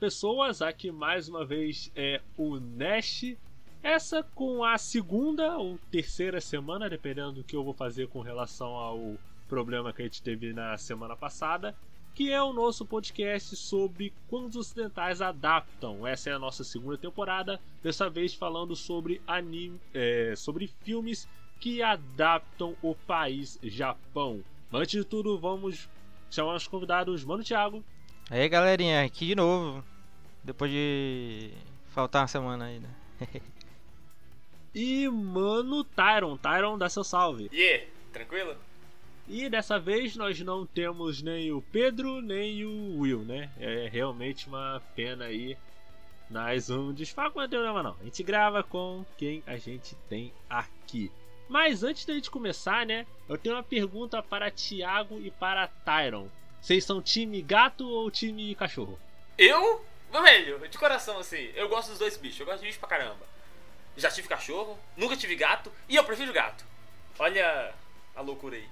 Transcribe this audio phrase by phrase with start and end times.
[0.00, 3.36] pessoas, aqui mais uma vez é o Nash.
[3.82, 8.68] Essa com a segunda ou terceira semana, dependendo do que eu vou fazer com relação
[8.68, 9.16] ao
[9.46, 11.74] problema que a gente teve na semana passada,
[12.14, 16.06] que é o nosso podcast sobre quando os ocidentais adaptam.
[16.06, 21.28] Essa é a nossa segunda temporada, dessa vez falando sobre anime, é, sobre filmes
[21.60, 24.42] que adaptam o país Japão.
[24.70, 25.90] Mas antes de tudo, vamos
[26.30, 27.84] chamar os convidados, Mano Thiago.
[28.30, 29.84] Aí galerinha, aqui de novo.
[30.42, 31.50] Depois de
[31.88, 32.88] faltar uma semana aí, né?
[34.74, 37.48] e mano Tyron, Tyron dá seu salve.
[37.52, 38.56] E yeah, tranquilo?
[39.28, 43.50] E dessa vez nós não temos nem o Pedro nem o Will, né?
[43.58, 45.56] É realmente uma pena aí.
[46.28, 47.96] Nós não desfalco, não tem problema não.
[48.00, 51.12] A gente grava com quem a gente tem aqui.
[51.48, 53.06] Mas antes da gente começar, né?
[53.28, 56.28] Eu tenho uma pergunta para Thiago e para Tyron.
[56.60, 58.98] Vocês são time gato ou time cachorro?
[59.38, 59.84] Eu?
[60.10, 63.24] Velho, de coração assim, eu gosto dos dois bichos, eu gosto de bicho pra caramba.
[63.96, 66.64] Já tive cachorro, nunca tive gato e eu prefiro gato.
[67.18, 67.72] Olha
[68.14, 68.66] a loucura aí.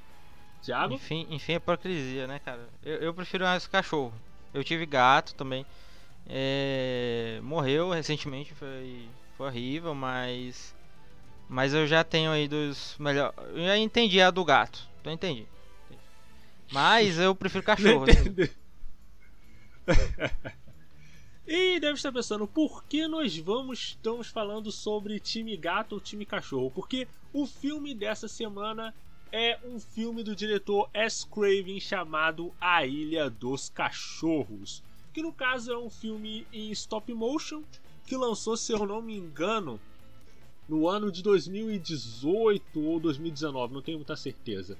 [0.62, 0.94] Thiago?
[0.94, 2.68] Enfim, enfim, é hipocrisia, né, cara?
[2.82, 4.12] Eu, eu prefiro mais cachorro.
[4.52, 5.64] Eu tive gato também.
[6.26, 7.38] É...
[7.42, 10.74] Morreu recentemente, foi, foi horrível, mas.
[11.48, 13.34] Mas eu já tenho aí dos melhores.
[13.54, 14.86] Eu já entendi a do gato.
[15.00, 15.46] Então entendi.
[16.70, 18.04] Mas eu prefiro cachorro.
[18.10, 18.50] Assim.
[21.50, 26.26] E deve estar pensando, por que nós vamos estamos falando sobre time gato ou time
[26.26, 26.70] cachorro?
[26.70, 28.94] Porque o filme dessa semana
[29.32, 31.26] é um filme do diretor S.
[31.26, 34.82] Craven chamado A Ilha dos Cachorros,
[35.14, 37.62] que no caso é um filme em stop motion
[38.06, 39.80] que lançou, se eu não me engano,
[40.68, 44.76] no ano de 2018 ou 2019, não tenho muita certeza.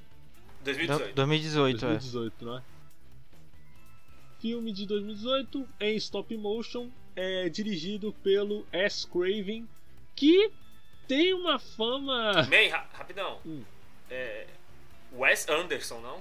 [0.64, 1.14] 2018.
[1.14, 2.44] 2018, 2018, é.
[2.44, 2.62] não é?
[4.41, 9.07] Filme de 2018 em stop motion, é dirigido pelo S.
[9.07, 9.68] Craven,
[10.14, 10.51] que
[11.07, 12.46] tem uma fama.
[12.48, 13.40] May, ra rapidão.
[13.45, 13.63] Hum.
[14.11, 14.46] É,
[15.13, 16.20] Wes Anderson, não?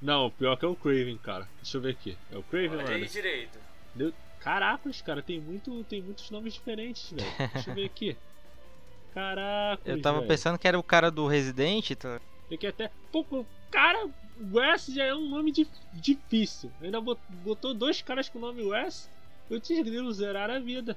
[0.00, 1.48] Não, pior que é o Craven, cara.
[1.62, 2.16] Deixa eu ver aqui.
[2.30, 3.58] É o Craven, Olha aí direito.
[3.94, 4.12] Deu...
[4.40, 7.50] Caracas, cara, tem, muito, tem muitos nomes diferentes, velho.
[7.52, 8.16] Deixa eu ver aqui.
[9.14, 9.82] Caraca.
[9.84, 10.28] Eu tava véio.
[10.28, 11.94] pensando que era o cara do Resident.
[11.94, 12.20] Tá?
[12.48, 12.90] Tem que até.
[13.12, 13.24] Pô,
[13.70, 14.08] cara,
[14.40, 15.52] Wes já é um nome
[15.92, 16.70] difícil.
[16.80, 19.08] Ainda botou dois caras com o nome Wes.
[19.50, 20.96] Eu te grilo zerar a vida.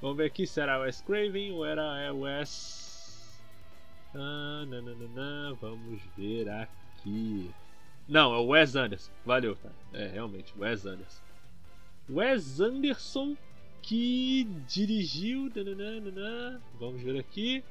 [0.00, 3.40] Vamos ver aqui se era Wes Craven ou era é Wes.
[4.14, 5.54] Ah, nananana.
[5.60, 7.50] Vamos ver aqui.
[8.08, 9.12] Não, é o Wes Anderson.
[9.24, 9.70] Valeu, tá?
[9.92, 11.22] É, realmente, Wes Anderson.
[12.08, 13.36] Wes Anderson
[13.82, 15.50] que dirigiu.
[15.54, 16.60] Nananana.
[16.78, 17.64] Vamos ver aqui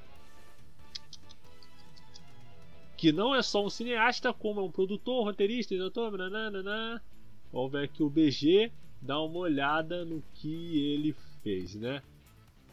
[3.03, 7.03] que não é só um cineasta, como é um produtor, roteirista, diretor, nananana.
[7.51, 8.71] Vamos ver aqui o BG,
[9.01, 12.01] dá uma olhada no que ele fez, né?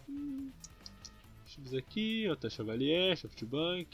[0.09, 0.53] Hum,
[1.45, 3.89] deixa eu ver aqui, Otto Chevalier, Softbank,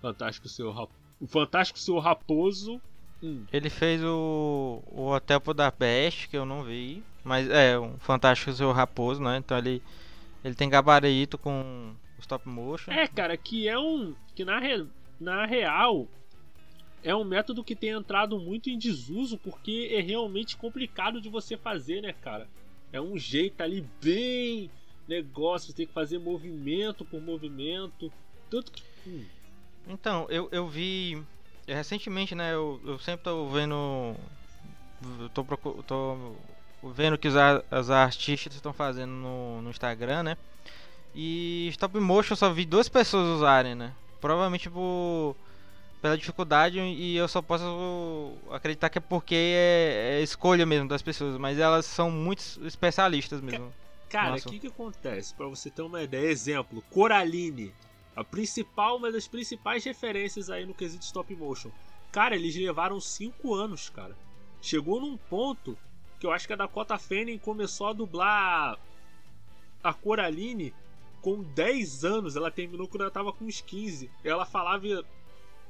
[0.00, 0.90] Fantástico Seu Rap...
[1.20, 2.80] O Fantástico Seu Raposo.
[3.20, 3.44] Hum.
[3.52, 8.70] Ele fez o, o Hotel Budapeste, que eu não vi, mas é um Fantástico Seu
[8.70, 9.38] Raposo, né?
[9.38, 9.82] Então ele
[10.44, 12.92] ele tem gabarito com stop motion.
[12.92, 14.60] É, cara, que é um que na
[15.20, 16.08] na real,
[17.04, 21.56] é um método que tem entrado muito em desuso porque é realmente complicado de você
[21.56, 22.48] fazer, né, cara?
[22.92, 24.70] É um jeito ali bem
[25.06, 28.12] negócio, você tem que fazer movimento por movimento.
[28.48, 28.82] Tanto que.
[29.06, 29.24] Hum.
[29.88, 31.22] Então, eu, eu vi.
[31.66, 32.52] Recentemente, né?
[32.52, 34.16] Eu, eu sempre tô vendo.
[35.32, 35.44] tô,
[35.82, 36.34] tô
[36.82, 37.34] vendo que os,
[37.70, 40.36] os artistas estão fazendo no, no Instagram, né?
[41.14, 43.92] E stop motion eu só vi duas pessoas usarem, né?
[44.20, 45.36] Provavelmente por
[46.00, 51.02] pela dificuldade e eu só posso acreditar que é porque é, é escolha mesmo das
[51.02, 53.72] pessoas, mas elas são muito especialistas mesmo.
[54.08, 55.34] Cara, o que que acontece?
[55.34, 57.72] Para você ter uma ideia, exemplo, Coraline,
[58.16, 61.70] a principal, uma das principais referências aí no quesito stop motion.
[62.10, 64.16] Cara, eles levaram 5 anos, cara.
[64.60, 65.78] Chegou num ponto
[66.18, 68.78] que eu acho que a Dakota Fanning começou a dublar
[69.82, 70.74] a Coraline
[71.20, 74.10] com 10 anos, ela terminou quando ela tava com uns 15.
[74.24, 74.86] Ela falava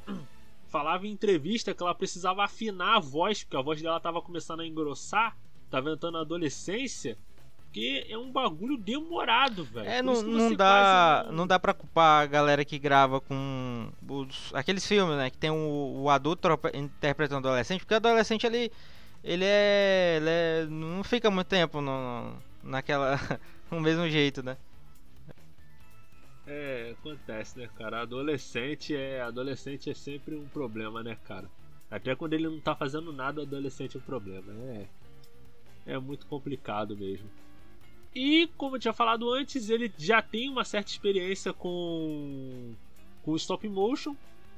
[0.69, 4.61] falava em entrevista que ela precisava afinar a voz, porque a voz dela tava começando
[4.61, 5.37] a engrossar,
[5.69, 7.19] tava entrando na adolescência.
[7.57, 9.89] Porque é um bagulho demorado, velho.
[9.89, 14.85] É, não, não dá, não dá pra culpar a galera que grava com os, aqueles
[14.85, 15.31] filmes, né?
[15.31, 18.73] Que tem o, o adulto interpretando o adolescente, porque o adolescente ele,
[19.23, 23.21] ele, é, ele é, não fica muito tempo no, naquela,
[23.71, 24.57] no mesmo jeito, né?
[26.53, 28.03] É, acontece, né, cara?
[28.03, 31.49] Adolescente é, adolescente é sempre um problema, né, cara?
[31.89, 34.53] Até quando ele não tá fazendo nada, adolescente é um problema.
[34.53, 34.87] É,
[35.93, 37.31] é muito complicado mesmo.
[38.13, 42.75] E como eu tinha falado antes, ele já tem uma certa experiência com
[43.23, 44.17] com stop motion,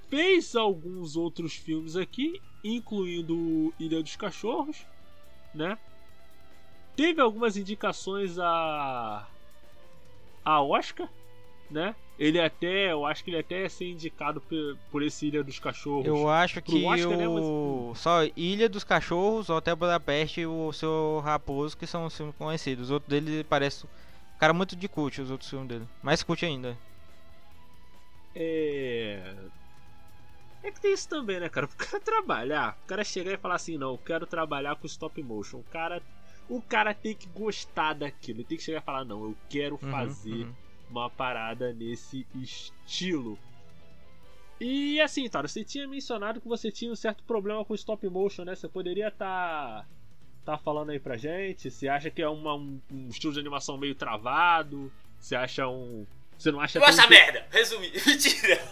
[0.08, 4.86] fez alguns outros filmes aqui, incluindo Ilha dos Cachorros,
[5.54, 5.76] né?
[6.96, 9.28] Teve algumas indicações a
[10.44, 11.08] a Oscar,
[11.72, 11.96] né?
[12.18, 15.58] Ele até, eu acho que ele até ia ser indicado por, por esse Ilha dos
[15.58, 16.20] Cachorros.
[16.20, 17.28] Eu acho que Oscar, né, o...
[17.28, 17.54] mas-
[17.94, 22.86] só Ilha dos Cachorros, Hotel Budapeste e o Seu Raposo, que são os filmes conhecidos.
[22.86, 23.88] Os outros dele parece um
[24.38, 25.88] cara muito de cult, os outros filmes dele.
[26.02, 26.76] Mais cult ainda.
[28.34, 29.52] É.
[30.62, 31.66] É que tem isso também, né, cara?
[31.66, 35.20] O cara trabalhar, o cara chegar e falar assim, não, eu quero trabalhar com stop
[35.22, 35.58] motion.
[35.60, 36.04] O cara,
[36.48, 38.38] o cara tem que gostar daquilo.
[38.40, 40.56] Ele tem que chegar e falar, não, eu quero Uhum, fazer uhum.
[40.92, 43.38] Uma parada nesse estilo.
[44.60, 48.44] E assim, Taro, você tinha mencionado que você tinha um certo problema com stop motion,
[48.44, 48.54] né?
[48.54, 49.84] Você poderia estar
[50.44, 51.68] tá, falando aí pra gente?
[51.70, 54.92] Você acha que é uma- um, um estilo de animação meio travado?
[55.18, 56.06] Você acha um.
[56.38, 57.46] Você não acha Eu acho a merda.
[57.50, 57.92] Resumir.
[58.06, 58.62] Mentira.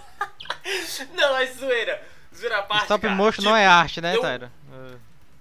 [1.14, 2.06] não, é zoeira.
[2.34, 3.14] Zoeira à parte, Stop cara.
[3.14, 4.52] motion não Tipo, é arte, né, eu- Tyra?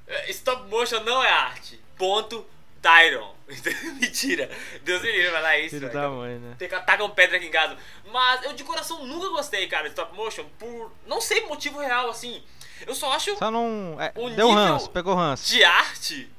[0.07, 1.79] É, Stop motion não é arte.
[1.97, 2.45] Ponto.
[2.81, 3.35] Tyron.
[3.99, 4.49] Mentira.
[4.83, 5.75] Deus me livre falar isso.
[5.75, 6.55] Filho da mãe, né?
[6.57, 7.77] Tem que atacam pedra aqui em casa.
[8.11, 10.45] Mas eu de coração nunca gostei, cara, de stop motion.
[10.57, 10.91] Por.
[11.07, 12.43] Não sei motivo real, assim.
[12.87, 13.97] Eu só acho Só não.
[13.99, 15.47] é, O deu ranço, pegou ranço.
[15.47, 16.29] de arte,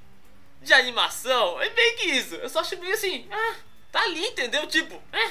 [0.63, 2.35] de animação, é bem que isso.
[2.37, 3.57] Eu só acho meio assim, ah,
[3.93, 4.67] tá ali, entendeu?
[4.67, 5.31] Tipo, é.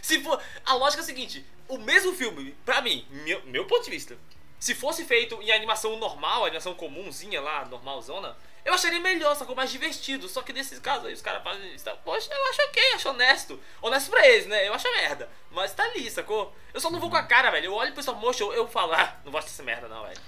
[0.00, 0.40] Se for.
[0.64, 4.16] A lógica é a seguinte: o mesmo filme, pra mim, meu, meu ponto de vista,
[4.60, 8.36] se fosse feito em animação normal, animação comumzinha lá, normalzona,
[8.66, 9.54] eu acharia melhor, sacou?
[9.56, 10.28] Mais divertido.
[10.28, 13.60] Só que nesses casos aí, os caras fazem stop motion, eu acho ok, acho honesto.
[13.80, 14.68] Honesto pra eles, né?
[14.68, 15.28] Eu acho merda.
[15.50, 16.54] Mas tá ali, sacou?
[16.74, 17.66] Eu só não vou com a cara, velho.
[17.66, 20.18] Eu olho pro stop motion, eu falo, ah, não gosto dessa merda, não, velho.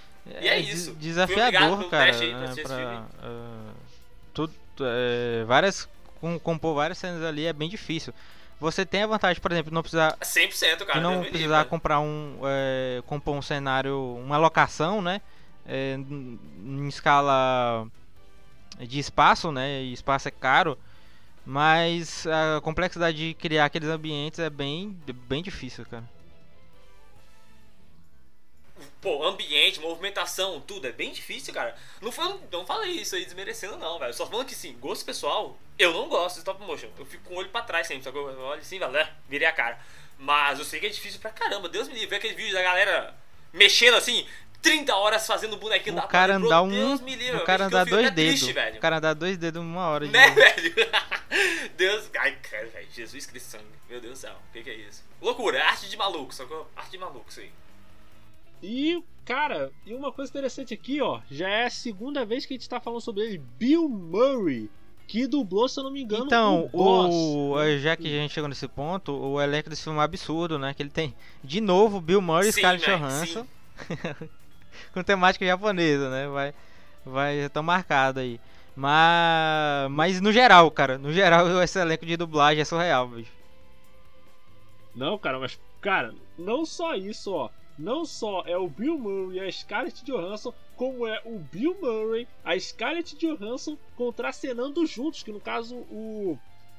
[0.40, 0.94] E é des- isso.
[0.94, 2.10] Desafiador, cara.
[2.12, 3.72] aí né, pra, ah,
[4.34, 5.88] tudo, é, várias.
[6.20, 8.12] com- compor várias cenas ali é bem difícil.
[8.60, 10.94] Você tem a vantagem, por exemplo, de não precisar 100%, cara.
[10.94, 15.20] de não me precisar comprar um é, compor um cenário uma locação né
[15.64, 17.86] é, em escala
[18.80, 20.78] de espaço né e espaço é caro
[21.44, 24.96] mas a complexidade de criar aqueles ambientes é bem
[25.28, 26.04] bem difícil cara
[29.00, 31.76] Pô, ambiente, movimentação, tudo é bem difícil, cara.
[32.00, 34.12] Não, foi, não falei isso aí desmerecendo, não, velho.
[34.12, 36.88] Só falando que sim, gosto pessoal, eu não gosto de stop motion.
[36.98, 39.12] Eu fico com o olho pra trás sempre, só que eu olho assim, velho, né,
[39.28, 39.78] virei a cara.
[40.18, 41.68] Mas eu sei que é difícil pra caramba.
[41.68, 43.14] Deus me livre, ver aquele vídeo da galera
[43.52, 44.26] mexendo assim,
[44.60, 47.58] 30 horas fazendo bonequinho da o cara Barbie, andar um Deus me livre, o cara
[47.68, 48.76] que andar dois até dedos triste, velho.
[48.76, 50.74] o cara andar dois dedos uma hora de Né, velho?
[51.76, 52.10] Deus.
[52.18, 52.88] Ai, cara, velho.
[52.92, 53.64] Jesus Cristo sangue.
[53.88, 54.34] Meu Deus do céu.
[54.48, 55.04] O que, que é isso?
[55.22, 56.68] Loucura, arte de maluco, sacou?
[56.76, 57.50] Arte de maluco, isso aí.
[58.62, 62.56] E, cara, e uma coisa interessante aqui, ó, já é a segunda vez que a
[62.56, 64.68] gente tá falando sobre ele, Bill Murray,
[65.06, 67.78] que dublou, se eu não me engano, Então, o né?
[67.78, 70.74] já que a gente chegou nesse ponto, o elenco desse filme é um absurdo, né?
[70.74, 73.46] Que ele tem, de novo, Bill Murray e Scarlett velho, Johansson.
[74.92, 76.28] com temática japonesa, né?
[76.28, 76.54] Vai,
[77.04, 78.40] vai tão marcado aí.
[78.74, 83.32] Mas, mas no geral, cara, no geral, esse elenco de dublagem é surreal, bicho.
[84.94, 87.50] Não, cara, mas, cara, não só isso, ó.
[87.78, 92.26] Não só é o Bill Murray e a Scarlett Johansson, como é o Bill Murray,
[92.44, 96.36] a Scarlett Johansson contracenando juntos, que no caso o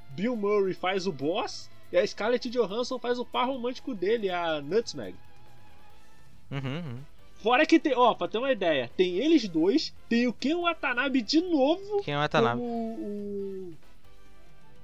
[0.10, 4.62] Bill Murray faz o boss e a Scarlett Johansson faz o par romântico dele, a
[4.62, 5.16] Nutmeg.
[6.52, 7.00] Uhum, uhum.
[7.42, 11.22] Fora que tem, ó, pra ter uma ideia, tem eles dois, tem o Ken Watanabe
[11.22, 12.60] de novo Quem é o Watanabe?
[12.60, 13.74] como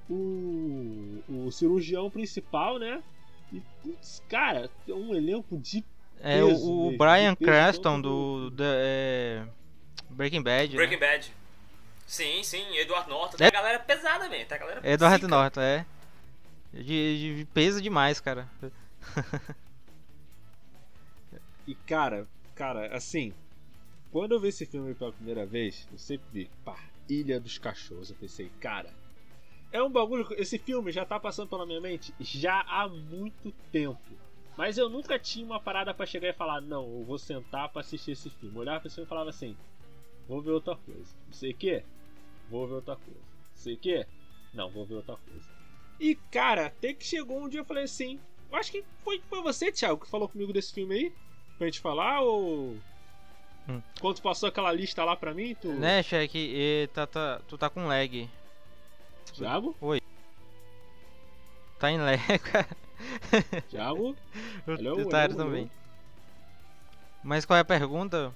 [0.08, 3.02] o, o, o cirurgião principal, né?
[3.52, 5.84] E, putz, cara, é um elenco de
[6.20, 7.34] É peso o, mesmo, o de Brian
[7.78, 9.42] tanto do, da- é,
[10.10, 10.76] Breaking Bad, né?
[10.76, 11.32] Breaking Bad.
[12.06, 13.34] Sim, sim, Edward Norton.
[13.34, 14.46] É- Tem a galera pesada, velho.
[14.46, 15.28] Tem a galera Edward zica.
[15.28, 15.84] Norton, é.
[16.72, 18.48] De, de peso demais, cara.
[21.66, 23.32] E cara, cara, assim,
[24.10, 26.76] quando eu vi esse filme pela primeira vez, eu sempre vi, pá,
[27.08, 28.10] Ilha dos Cachorros.
[28.10, 28.92] Eu pensei, cara,
[29.70, 30.26] é um bagulho.
[30.38, 34.00] Esse filme já tá passando pela minha mente já há muito tempo.
[34.56, 37.82] Mas eu nunca tinha uma parada pra chegar e falar, não, eu vou sentar pra
[37.82, 38.56] assistir esse filme.
[38.56, 39.54] Eu olhava pra filme e falava assim,
[40.26, 41.14] vou ver outra coisa.
[41.26, 41.84] Não sei o que,
[42.48, 43.20] vou ver outra coisa.
[43.20, 44.06] Não sei o que,
[44.54, 45.46] não, vou ver outra coisa.
[46.00, 48.18] E cara, até que chegou um dia eu falei assim,
[48.50, 51.12] eu acho que foi, foi você, Thiago, que falou comigo desse filme aí?
[51.58, 52.76] Pra gente falar ou.
[53.68, 53.82] Hum.
[54.00, 55.72] Quando tu passou aquela lista lá pra mim, tu.
[55.72, 56.32] Né, Shaq?
[56.36, 58.28] E tá, tá, tu tá com lag.
[59.32, 59.76] Thiago?
[61.78, 62.68] Tá em lag, cara.
[63.68, 64.16] Thiago?
[64.66, 65.70] Alô, O Tyro também.
[67.22, 68.32] Mas qual é a pergunta?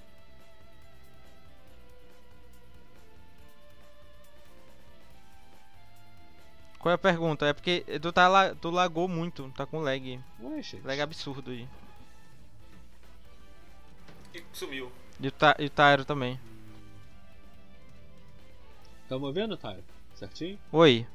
[6.77, 7.45] Qual é a pergunta?
[7.45, 10.19] É porque tu, tá tu lagou muito, tá com lag.
[10.41, 10.61] Ué.
[10.83, 11.67] Lag absurdo aí.
[14.33, 14.91] E sumiu.
[15.19, 15.55] E o, ta...
[15.59, 16.39] e o Tyro também.
[19.07, 19.83] Tamo vendo, Tyro?
[20.15, 20.57] Certinho?
[20.71, 21.05] Oi.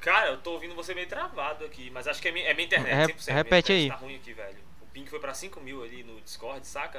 [0.00, 2.66] Cara, eu tô ouvindo você meio travado aqui, mas acho que é minha, é minha
[2.66, 3.32] internet, Re- 100%.
[3.34, 3.86] repete minha aí.
[3.86, 4.58] internet Tá ruim aqui, velho.
[4.82, 6.98] O ping foi pra 5 mil ali no Discord, saca?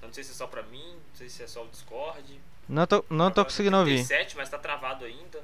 [0.00, 2.40] Eu não sei se é só pra mim, não sei se é só o Discord.
[2.68, 3.96] Não tô, não tô conseguindo ouvir.
[4.06, 5.42] 37, mas tá travado ainda.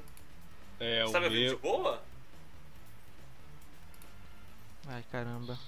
[0.80, 2.02] É, Você tá me ouvindo de boa?
[4.88, 5.58] Ai, caramba.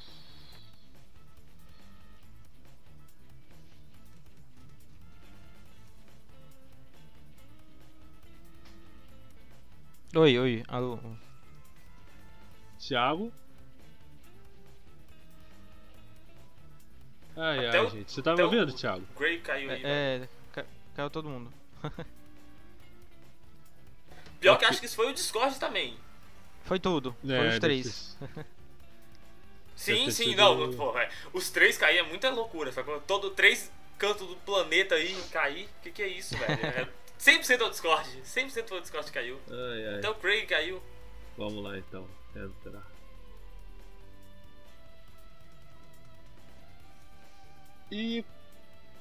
[10.16, 10.98] Oi, oi, alô.
[12.78, 13.32] Thiago.
[17.36, 18.12] Ai, Até ai, o- gente.
[18.12, 19.04] Você tá me ouvindo, Thiago?
[19.14, 19.82] O Gray caiu aí.
[19.84, 21.52] É, é ca- caiu todo mundo.
[24.40, 25.96] Pior que acho que isso foi o Discord também.
[26.64, 28.16] Foi tudo, É, foi os três.
[29.76, 31.10] Sim, sim, sido- não, pô, velho.
[31.32, 33.00] Os três cair é muita loucura, sacou?
[33.00, 35.64] Todo três cantos do planeta aí cair.
[35.78, 36.60] O que, que é isso, velho?
[36.60, 36.88] É
[37.22, 38.08] 100% ao Discord.
[38.24, 39.38] 100% foi o Discord que caiu.
[39.48, 39.98] Ai, ai.
[39.98, 40.82] Até o Craig caiu.
[41.38, 42.06] Vamos lá então.
[42.34, 42.82] Entrar.
[47.90, 48.24] E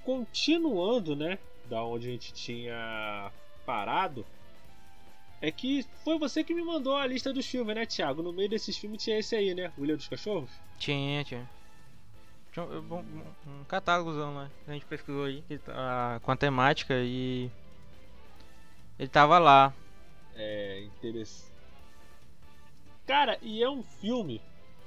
[0.04, 3.32] continuando, né, da onde a gente tinha
[3.66, 4.25] parado,
[5.42, 8.22] é que foi você que me mandou a lista dos filmes, né, Thiago?
[8.22, 9.72] No meio desses filmes tinha esse aí, né?
[9.78, 10.51] O Ilha dos Cachorros?
[10.78, 11.50] Tinha, tinha.
[12.51, 13.24] Tinha um, um,
[13.62, 14.51] um catálogozão lá.
[14.66, 17.50] que A gente pesquisou aí que tá- com a temática e.
[19.01, 19.74] Ele tava lá.
[20.36, 21.51] É interessante.
[23.08, 24.39] Cara, e é um filme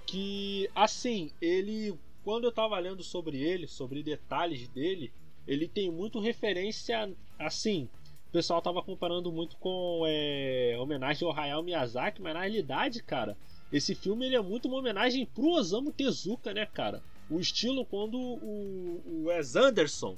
[0.06, 1.98] que, assim, ele.
[2.22, 5.12] Quando eu tava lendo sobre ele, sobre detalhes dele,
[5.48, 7.12] ele tem muito referência.
[7.36, 7.88] Assim,
[8.28, 13.36] o pessoal tava comparando muito com é, homenagem ao Hayao Miyazaki, mas na realidade, cara,
[13.72, 17.02] esse filme ele é muito uma homenagem pro Osamu Tezuka, né, cara?
[17.28, 20.16] O estilo quando o, o Wes Anderson,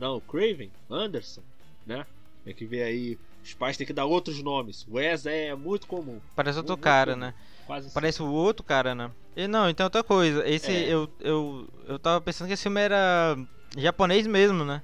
[0.00, 1.42] não, o Craven Anderson,
[1.86, 2.06] né?
[2.44, 4.86] Tem que ver aí, os pais têm que dar outros nomes.
[4.90, 7.26] Wes é muito comum, Parece outro Muito cara, comum.
[7.26, 7.34] né?
[7.66, 7.90] quase.
[7.92, 9.10] Parece o outro cara, né?
[9.36, 10.46] E não, então outra coisa.
[10.48, 10.88] Esse É.
[10.88, 11.68] eu, eu.
[11.86, 13.36] Eu tava pensando que esse filme era
[13.76, 14.82] japonês mesmo, né?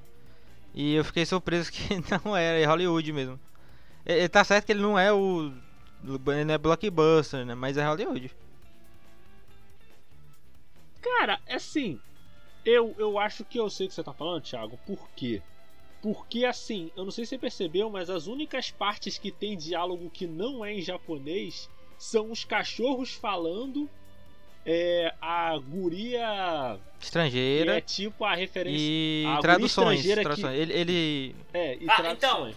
[0.75, 1.83] E eu fiquei surpreso que
[2.25, 3.39] não era, é Hollywood mesmo.
[4.07, 5.53] E- tá certo que ele não é o.
[6.29, 7.55] Ele não é blockbuster, né?
[7.55, 8.31] Mas é Hollywood.
[11.01, 11.99] Cara, assim,
[12.65, 14.79] eu, eu acho que eu sei o que você tá falando, Thiago.
[14.87, 15.43] Por quê?
[16.03, 20.09] Porque, assim, eu não sei se você percebeu, mas as únicas partes que tem diálogo
[20.11, 23.89] que não é em japonês são os cachorros falando,
[24.65, 27.77] é, a guria que Estrangeira.
[27.77, 28.79] é tipo a referência.
[28.81, 30.01] E a guria traduções.
[30.01, 30.59] estrangeira que- traduções.
[30.59, 31.37] Ele, ele.
[31.53, 32.57] É, e Ah, traduções.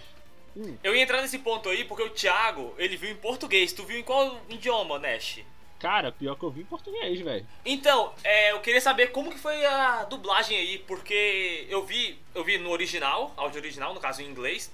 [0.55, 3.73] Hum, Eu ia entrar nesse ponto aí porque o Thiago, ele viu em português.
[3.73, 5.39] Tu viu em qual idioma, Nash?
[5.83, 7.45] Cara, pior que eu vi em português, velho.
[7.65, 12.41] Então, é, eu queria saber como que foi a dublagem aí, porque eu vi, eu
[12.41, 14.71] vi no original, áudio original, no caso em inglês,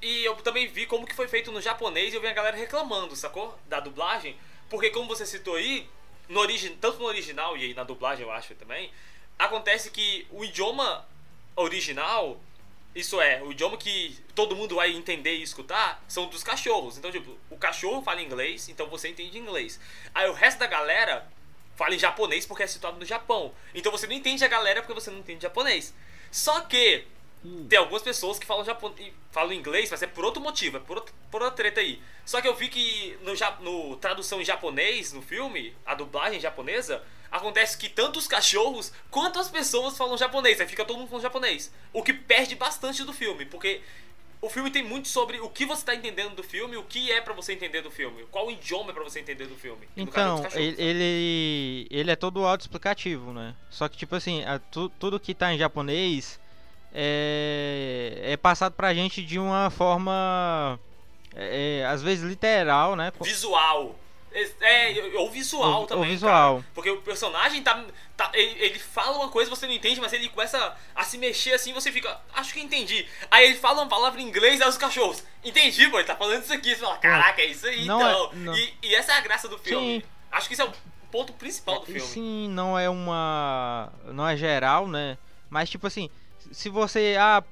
[0.00, 2.56] e eu também vi como que foi feito no japonês e eu vi a galera
[2.56, 3.58] reclamando, sacou?
[3.66, 4.38] Da dublagem,
[4.70, 5.86] porque como você citou aí,
[6.30, 8.90] no origi tanto no original e aí na dublagem eu acho também,
[9.38, 11.06] acontece que o idioma
[11.56, 12.40] original,
[12.94, 16.98] isso é, o idioma que todo mundo vai entender e escutar, são dos cachorros.
[16.98, 19.78] Então, tipo, o cachorro fala inglês, então você entende inglês.
[20.14, 21.26] Aí o resto da galera
[21.76, 23.52] fala em japonês porque é situado no Japão.
[23.74, 25.94] Então você não entende a galera porque você não entende japonês.
[26.30, 27.06] Só que
[27.44, 27.66] Hum.
[27.68, 28.92] tem algumas pessoas que falam, japon...
[29.30, 31.14] falam inglês, mas é por outro motivo, é por, outro...
[31.30, 32.02] por outra treta aí.
[32.24, 33.56] Só que eu vi que no, ja...
[33.60, 39.38] no tradução em japonês, no filme, a dublagem japonesa, acontece que tanto os cachorros quanto
[39.38, 40.60] as pessoas falam japonês.
[40.60, 41.72] Aí fica todo mundo falando japonês.
[41.92, 43.80] O que perde bastante do filme, porque
[44.40, 47.20] o filme tem muito sobre o que você tá entendendo do filme, o que é
[47.20, 49.88] pra você entender do filme, qual idioma é pra você entender do filme.
[49.96, 53.54] Então, ele, ele, é todo autoexplicativo, né?
[53.68, 56.38] Só que, tipo assim, a- tu- tudo que tá em japonês
[56.94, 60.78] é, é passado pra gente de uma forma,
[61.34, 63.12] é, às vezes literal, né?
[63.20, 63.94] Visual.
[64.60, 66.10] É, ou visual O- o também.
[66.10, 66.56] visual.
[66.58, 66.66] cara.
[66.74, 67.84] Porque o personagem tá.
[68.16, 71.52] tá ele, ele fala uma coisa você não entende, mas ele começa a se mexer
[71.54, 72.20] assim você fica.
[72.34, 73.06] Acho que entendi.
[73.30, 75.22] Aí ele fala uma palavra em inglês, aí os cachorros.
[75.44, 76.70] Entendi, pô, ele tá falando isso aqui.
[76.74, 78.30] Você fala, caraca, é isso aí Não então.
[78.32, 78.56] é- não.
[78.56, 80.00] E, e essa é a graça do filme.
[80.00, 80.08] Sim.
[80.30, 80.72] Acho que isso é o
[81.10, 82.00] ponto principal do filme.
[82.00, 83.90] Sim, não é uma.
[84.06, 85.16] Não é geral, né?
[85.48, 86.10] Mas tipo assim,
[86.52, 87.16] se você.
[87.18, 87.42] Ah,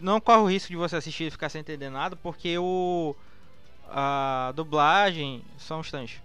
[0.00, 3.14] não corre o risco de você assistir e ficar sem entender nada, porque o.
[3.88, 5.42] A dublagem.
[5.56, 6.22] Só um instante.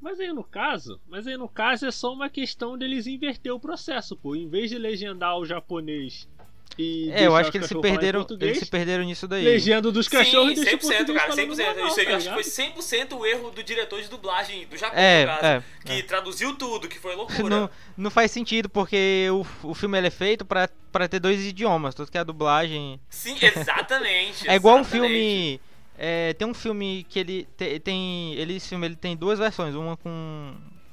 [0.00, 3.58] Mas aí no caso, mas aí no caso é só uma questão deles inverter o
[3.58, 4.36] processo, pô.
[4.36, 6.28] Em vez de legendar o japonês
[6.76, 9.44] É, eu acho que eles se perderam, eles se perderam nisso daí.
[9.44, 11.66] legenda dos cachorros e Sim, deixa o 100%, português cara, falando 100%.
[11.66, 14.66] normal, Isso aí tá eu acho que foi 100% o erro do diretor de dublagem
[14.66, 16.02] do Japão, É, no caso, é, que é.
[16.02, 17.48] traduziu tudo, que foi loucura.
[17.48, 21.40] Não, não faz sentido, porque o, o filme ele é feito pra, pra ter dois
[21.46, 22.98] idiomas, tanto que a dublagem.
[23.08, 24.48] Sim, exatamente.
[24.48, 25.12] É igual um exatamente.
[25.12, 25.60] filme.
[25.96, 28.34] é, tem um filme que ele te- tem.
[28.34, 30.10] Ele, esse filme ele tem duas versões, uma com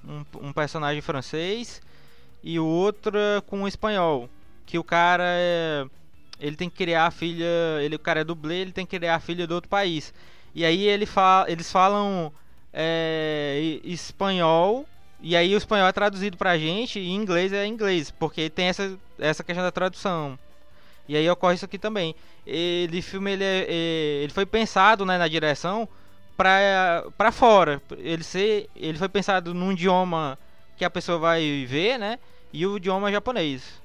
[0.08, 1.82] um, um personagem francês
[2.44, 4.30] e outra com um espanhol.
[4.72, 5.86] Que o cara é,
[6.40, 7.46] Ele tem que criar a filha.
[7.82, 10.14] Ele, o cara é dublê, ele tem que criar a filha do outro país.
[10.56, 12.34] E aí ele fa, eles falam
[12.74, 14.88] é, espanhol.
[15.22, 18.12] E aí o espanhol é traduzido pra gente e inglês é inglês.
[18.12, 20.40] Porque tem essa, essa questão da tradução.
[21.08, 22.16] E aí ocorre isso aqui também.
[22.46, 25.90] Ele filme ele, é- é- ele foi pensado né, na direção
[26.38, 27.82] pra, pra fora.
[27.98, 30.40] Ele ser, ele foi pensado num idioma
[30.78, 32.20] que a pessoa vai ver, né?
[32.54, 33.81] E o idioma japonês.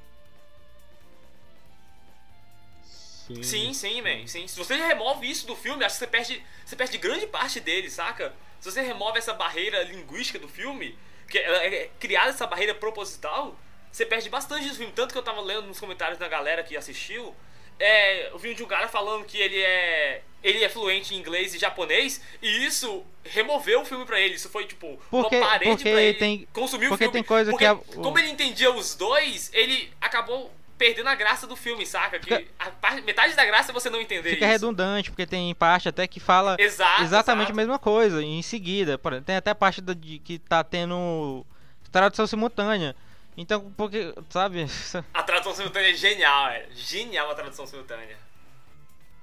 [3.42, 4.26] Sim, sim, man.
[4.26, 4.46] Sim.
[4.46, 7.90] Se você remove isso do filme, acho que você perde, você perde grande parte dele,
[7.90, 8.32] saca?
[8.60, 10.96] Se você remove essa barreira linguística do filme,
[11.28, 13.58] que é, é criada essa barreira proposital,
[13.90, 14.92] você perde bastante do filme.
[14.92, 17.34] Tanto que eu tava lendo nos comentários da galera que assistiu,
[17.78, 21.54] é, eu vi de um cara falando que ele é ele é fluente em inglês
[21.54, 24.34] e japonês e isso removeu o filme pra ele.
[24.36, 27.12] Isso foi tipo Porque- uma parede ele tem- consumir o porque filme.
[27.14, 31.46] tem coisa porque que a- como ele entendia os dois, ele acabou perdendo a graça
[31.46, 32.18] do filme, saca?
[32.18, 32.46] Que
[32.80, 34.52] parte- metade da graça é você não entender Fica isso.
[34.52, 37.52] redundante, porque tem parte até que fala Exato, exatamente exato.
[37.52, 38.22] a mesma coisa.
[38.22, 41.44] E em seguida, tem até parte da- de que tá tendo
[41.90, 42.94] tradução simultânea.
[43.36, 44.64] Então, porque, sabe?
[45.12, 46.66] A tradução simultânea é genial, é.
[46.74, 48.16] Genial a tradução simultânea.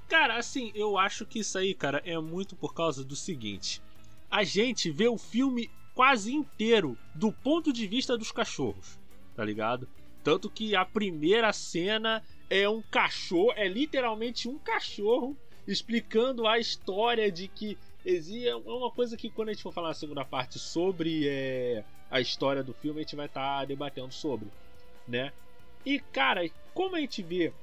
[0.08, 3.82] Cara, assim, eu acho que isso aí, cara, é muito por causa do seguinte.
[4.30, 9.00] A gente vê o filme quase inteiro do ponto de vista dos cachorros,
[9.36, 9.88] tá ligado?
[10.24, 15.36] Tanto que a primeira cena é um cachorro, é literalmente um cachorro
[15.68, 19.94] explicando a história de que é uma coisa que quando a gente for falar na
[19.94, 24.50] segunda parte sobre é, a história do filme a gente vai estar debatendo sobre,
[25.08, 25.32] né?
[25.86, 26.42] E cara,
[26.74, 27.54] como a gente vê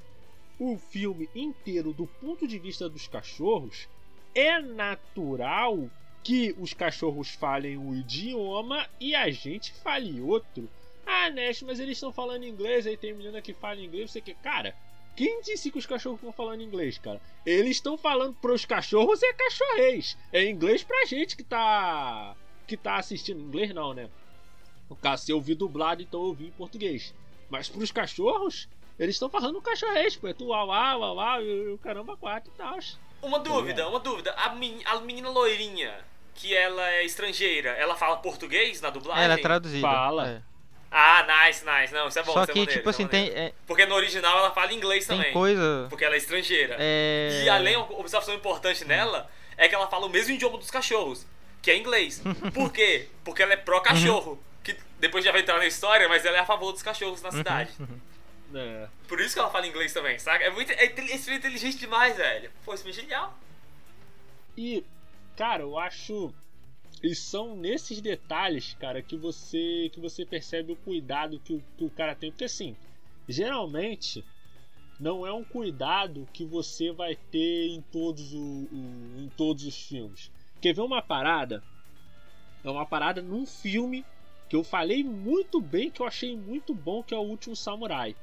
[0.59, 3.87] o filme inteiro do ponto de vista dos cachorros,
[4.35, 5.91] é natural
[6.23, 10.69] que os cachorros falem um idioma e a gente fale outro.
[11.13, 14.33] Ah, Nash, mas eles estão falando inglês, aí tem menina que fala inglês, você que.
[14.35, 14.75] Cara,
[15.17, 17.21] quem disse que os cachorros estão falando inglês, cara?
[17.45, 20.17] Eles estão falando pros cachorros é cachorrês.
[20.33, 22.37] É inglês pra gente que tá.
[22.67, 23.41] que tá assistindo.
[23.41, 24.09] Inglês não, né?
[24.89, 27.13] No caso, se eu ouvi dublado, então eu ouvi em português.
[27.49, 28.69] Mas pros cachorros,
[28.99, 30.29] eles estão falando cachorrês, pô.
[30.29, 32.79] É tu uau, uau, uau, uau, e o caramba quatro e tal.
[33.23, 34.33] Uma dúvida, uma dúvida.
[34.35, 35.93] A, men- a menina loirinha,
[36.35, 39.25] que ela é estrangeira, ela fala português na dublagem?
[39.25, 39.81] Ela é traduzida.
[39.87, 40.29] Fala.
[40.29, 40.50] é.
[40.91, 41.95] Ah, nice, nice.
[41.95, 43.53] Não, isso é bom, Só isso é que, maneiro, tipo isso é assim, tem, é,
[43.67, 45.33] Porque no original ela fala inglês tem também.
[45.33, 45.87] coisa.
[45.89, 46.77] Porque ela é estrangeira.
[46.79, 47.43] É...
[47.45, 51.27] E além, uma observação importante nela é que ela fala o mesmo idioma dos cachorros,
[51.63, 52.21] que é inglês.
[52.53, 53.09] Por quê?
[53.23, 54.43] Porque ela é pró-cachorro.
[54.65, 57.31] Que depois já vai entrar na história, mas ela é a favor dos cachorros na
[57.31, 57.71] cidade.
[58.53, 58.89] É.
[59.07, 60.45] Por isso que ela fala inglês também, saca?
[60.45, 60.73] É muito.
[60.73, 62.51] É, é inteligente demais, velho.
[62.65, 63.39] Pô, filme é genial.
[64.57, 64.85] E,
[65.37, 66.35] cara, eu acho.
[67.03, 71.85] E são nesses detalhes, cara, que você que você percebe o cuidado que o, que
[71.85, 72.31] o cara tem.
[72.31, 72.77] Porque assim,
[73.29, 74.25] geralmente
[74.99, 78.41] não é um cuidado que você vai ter em todos, o,
[78.73, 80.31] o- em todos os filmes.
[80.61, 81.65] Quer ver uma parada?
[82.63, 84.05] É uma parada num filme
[84.49, 88.17] que eu falei muito bem, que eu achei muito bom, que é o Último Samurai.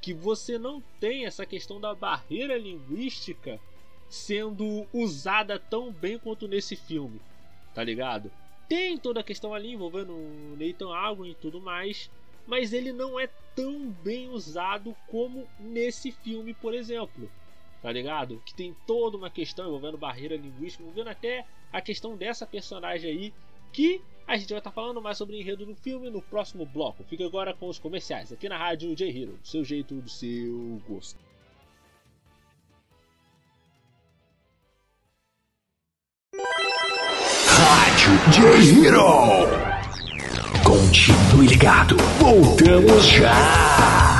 [0.00, 3.60] Que você não tem essa questão da barreira linguística
[4.08, 7.20] sendo usada tão bem quanto nesse filme,
[7.74, 8.30] tá ligado?
[8.68, 12.10] Tem toda a questão ali envolvendo o Nathan Algon e tudo mais,
[12.46, 17.30] mas ele não é tão bem usado como nesse filme, por exemplo,
[17.82, 18.40] tá ligado?
[18.46, 23.34] Que tem toda uma questão envolvendo barreira linguística, envolvendo até a questão dessa personagem aí,
[23.72, 27.04] que a gente vai estar falando mais sobre o enredo do filme no próximo bloco.
[27.04, 30.80] Fica agora com os comerciais aqui na rádio J Hero, do seu jeito, do seu
[30.88, 31.18] gosto.
[37.70, 39.46] Rádio J-Hero.
[40.64, 41.96] Continue ligado.
[42.18, 44.19] Voltamos já.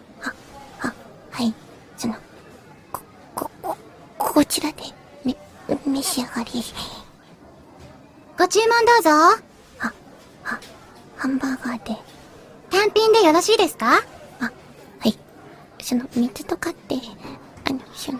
[4.33, 4.77] こちらで、
[5.25, 5.35] め、
[5.85, 6.63] 召し上がり。
[8.37, 9.09] ご注文どうぞ。
[9.79, 9.93] あ、
[10.45, 10.59] あ、
[11.17, 11.97] ハンバーガーで。
[12.69, 13.97] 単品でよろしいですか？
[13.97, 13.99] あ、
[14.39, 14.51] は
[15.05, 15.17] い。
[15.81, 16.95] その、水とかって、
[17.65, 18.19] あの、その、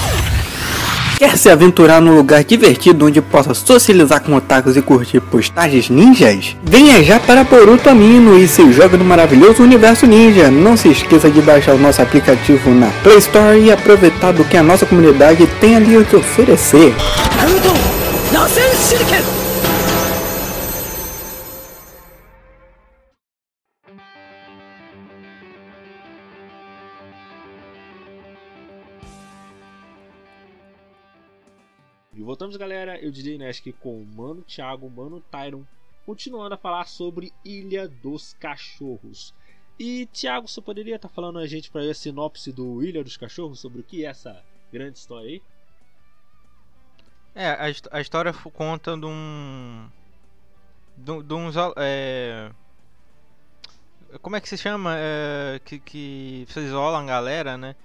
[1.21, 6.57] Quer se aventurar num lugar divertido onde possa socializar com otakus e curtir postagens ninjas?
[6.63, 10.49] Venha já para Boruto Amino e se joga no maravilhoso universo ninja.
[10.49, 14.57] Não se esqueça de baixar o nosso aplicativo na Play Store e aproveitar do que
[14.57, 16.91] a nossa comunidade tem ali a te oferecer.
[18.31, 19.40] E
[32.31, 32.97] voltamos, galera.
[32.97, 35.65] Eu DJ Nesk com o Mano Thiago, Mano Tyron,
[36.05, 39.33] continuando a falar sobre Ilha dos Cachorros.
[39.77, 43.59] E Thiago, você poderia estar falando a gente para a sinopse do Ilha dos Cachorros
[43.59, 44.41] sobre o que é essa
[44.71, 45.41] grande história aí?
[47.35, 49.89] É, a, a história conta de um.
[50.95, 51.55] De, de uns.
[51.75, 52.49] É,
[54.21, 54.95] como é que se chama?
[54.97, 57.75] É, que, que você isola a galera, né?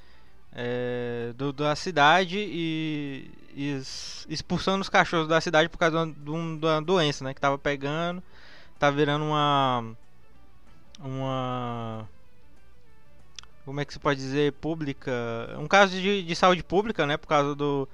[0.58, 3.82] É, do, da cidade e, e
[4.28, 7.34] expulsando os cachorros da cidade por causa de uma, de um- uma doença, né?
[7.34, 8.22] Que tava pegando,
[8.78, 9.84] tá virando uma.
[11.00, 12.08] Uma.
[13.64, 14.52] Como é que se pode dizer?
[14.54, 15.12] Pública.
[15.58, 17.16] Um caso de, de saúde pública, né?
[17.16, 17.88] Por causa do.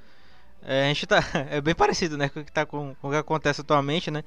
[0.62, 1.20] É, a gente tá.
[1.50, 2.28] É bem parecido, né?
[2.28, 4.24] Com o que, tá com, com o que acontece atualmente, né?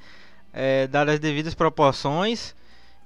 [0.54, 2.56] É, dadas as devidas proporções.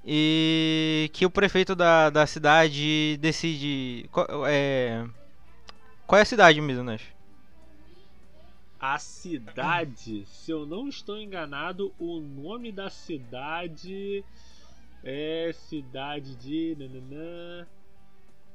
[0.05, 4.09] E que o prefeito da, da cidade decide.
[4.47, 5.05] É,
[6.09, 7.03] qual é a cidade Nash?
[8.81, 14.23] A cidade, se eu não estou enganado, o nome da cidade
[15.03, 17.67] é cidade de nananã,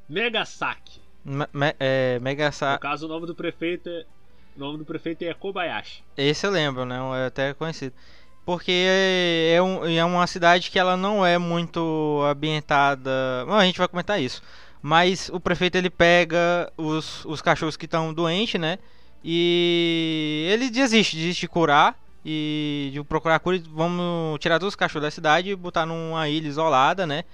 [0.09, 1.01] Megasaki.
[1.25, 4.05] Me, me, é, Mega Sa No caso, o nome do prefeito é
[4.57, 6.03] o nome do prefeito é Kobayashi.
[6.17, 6.97] Esse eu lembro, né?
[7.23, 7.95] É até conhecido.
[8.45, 13.11] Porque é, é, um- é uma cidade que ela não é muito ambientada.
[13.47, 14.43] Bom, a gente vai comentar isso.
[14.87, 18.79] Mas o prefeito ele pega os, os cachorros que estão doentes, né?
[19.25, 23.57] E ele desiste, desiste de curar e de procurar cura.
[23.57, 27.25] e Vamos tirar todos os cachorros da cidade e botar numa ilha isolada, né?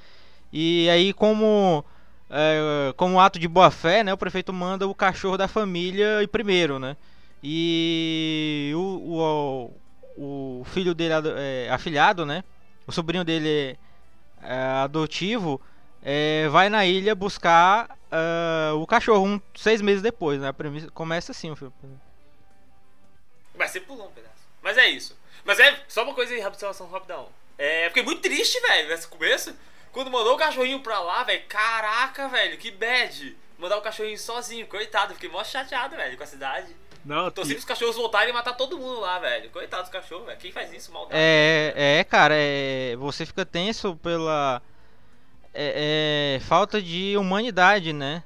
[0.52, 1.84] E aí, como
[2.30, 4.14] é, como ato de boa fé, né?
[4.14, 6.96] O prefeito manda o cachorro da família ir primeiro, né?
[7.42, 9.72] E o,
[10.16, 12.44] o, o filho dele é, afilhado, né?
[12.86, 13.76] O sobrinho dele
[14.40, 15.60] é, adotivo
[16.02, 20.48] é, vai na ilha buscar ah, o cachorro um, seis meses depois, né?
[20.48, 21.74] A premissa começa assim o filme.
[23.56, 24.34] Mas você pulou um pedaço.
[24.62, 25.16] Mas é isso.
[25.44, 27.28] Mas é só uma coisa aí, observação rapidão.
[27.56, 29.54] É, fiquei muito triste, velho, nesse começo.
[29.92, 31.42] Quando mandou o cachorrinho pra lá, velho.
[31.48, 33.36] Caraca, velho, que bad.
[33.58, 35.14] Mandar o cachorrinho sozinho, coitado.
[35.14, 36.74] Fiquei mó chateado, velho, com a cidade.
[37.04, 39.50] Não, Torci os cachorros voltarem e matar todo mundo lá, velho.
[39.50, 40.38] Coitado dos cachorros, velho.
[40.38, 40.92] Quem faz isso?
[40.92, 41.14] Maldade.
[41.16, 44.62] É, é, cara, é, você fica tenso pela
[45.54, 48.22] é, é, falta de humanidade, né?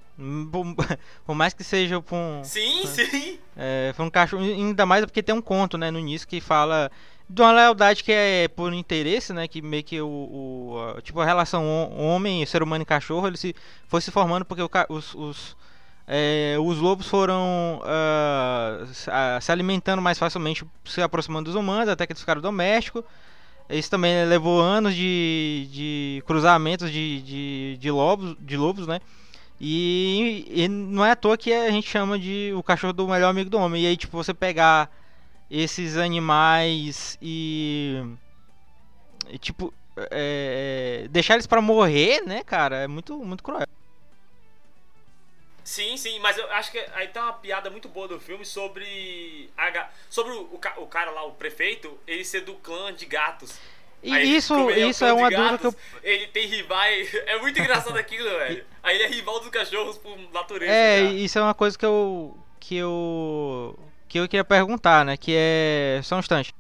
[0.53, 0.65] Por,
[1.35, 3.39] mais que seja por um, Sim, sim.
[3.57, 6.91] É, foi um cachorro, ainda mais porque tem um conto, né, no início que fala
[7.29, 11.19] de uma lealdade que é por interesse, né, que meio que o, o a- tipo
[11.21, 13.55] a relação hom- homem, ser humano e cachorro, ele se
[13.89, 15.57] foi se formando porque o os, os,
[16.07, 17.81] é, os lobos foram
[18.93, 23.03] se- ah, se alimentando mais facilmente, se aproximando dos humanos, até que eles ficaram domésticos.
[23.69, 29.01] Isso também levou anos de, de cruzamentos de, de, de lobos, de lobos, né?
[29.61, 33.31] E, e não é à toa que a gente chama de o cachorro do melhor
[33.31, 33.85] amigo do homem.
[33.85, 34.91] E aí, tipo, você pegar
[35.51, 38.03] esses animais e.
[39.29, 39.73] e, tipo.
[40.11, 42.77] é, deixar eles pra morrer, né, cara?
[42.79, 43.67] É muito, muito cruel.
[45.65, 49.49] Sim, sim, mas eu acho que aí tem uma piada muito boa do filme sobre.
[49.57, 53.07] A, sobre o, o, ca- o cara lá, o prefeito, ele ser do clã de
[53.07, 53.59] gatos.
[54.03, 55.75] E Aí, isso, o isso é uma dúvida que eu.
[56.03, 57.11] Ele tem rivais.
[57.27, 58.65] É muito engraçado aquilo, velho.
[58.83, 60.71] Aí ele é rival dos cachorros por natureza.
[60.71, 61.15] É, cara.
[61.15, 62.37] isso é uma coisa que eu.
[62.61, 63.79] que eu.
[64.07, 65.17] que eu queria perguntar, né?
[65.17, 66.01] Que é.
[66.03, 66.55] Só um instante.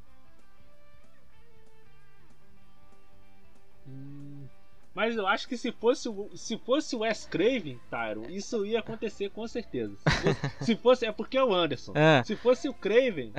[4.95, 8.79] Mas eu acho que se fosse, o- se fosse o Wes Craven, Tyron, isso ia
[8.79, 9.97] acontecer com certeza.
[10.07, 11.93] Se fosse, se fosse- é porque é o Anderson.
[11.97, 12.23] É.
[12.25, 13.33] Se fosse o Craven,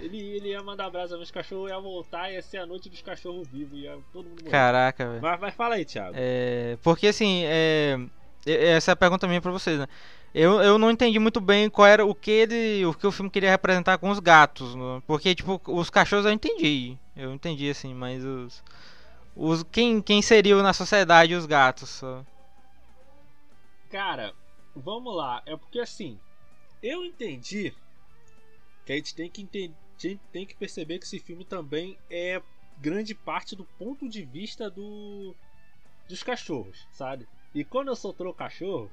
[0.00, 3.46] ele, ele ia mandar brasa nos cachorros, ia voltar, ia ser a noite dos cachorros
[3.48, 4.50] vivos, ia todo mundo morrer.
[4.50, 5.20] Caraca, velho.
[5.22, 6.14] Mas, mas fala aí, Thiago.
[6.16, 7.98] É, porque assim, é,
[8.46, 9.86] essa é a pergunta minha pra vocês, né?
[10.34, 13.28] Eu, eu não entendi muito bem qual era o que ele, o que o filme
[13.30, 15.02] queria representar com os gatos, né?
[15.06, 18.64] porque tipo os cachorros eu entendi, eu entendi assim, mas os,
[19.34, 22.02] os quem quem seriam na sociedade os gatos?
[23.90, 24.34] Cara,
[24.74, 25.42] vamos lá.
[25.46, 26.18] É porque assim,
[26.82, 27.74] eu entendi
[28.84, 32.42] que a gente tem que entender, tem que perceber que esse filme também é
[32.78, 35.34] grande parte do ponto de vista do
[36.08, 37.28] dos cachorros, sabe?
[37.54, 38.90] E quando eu soltou o cachorro,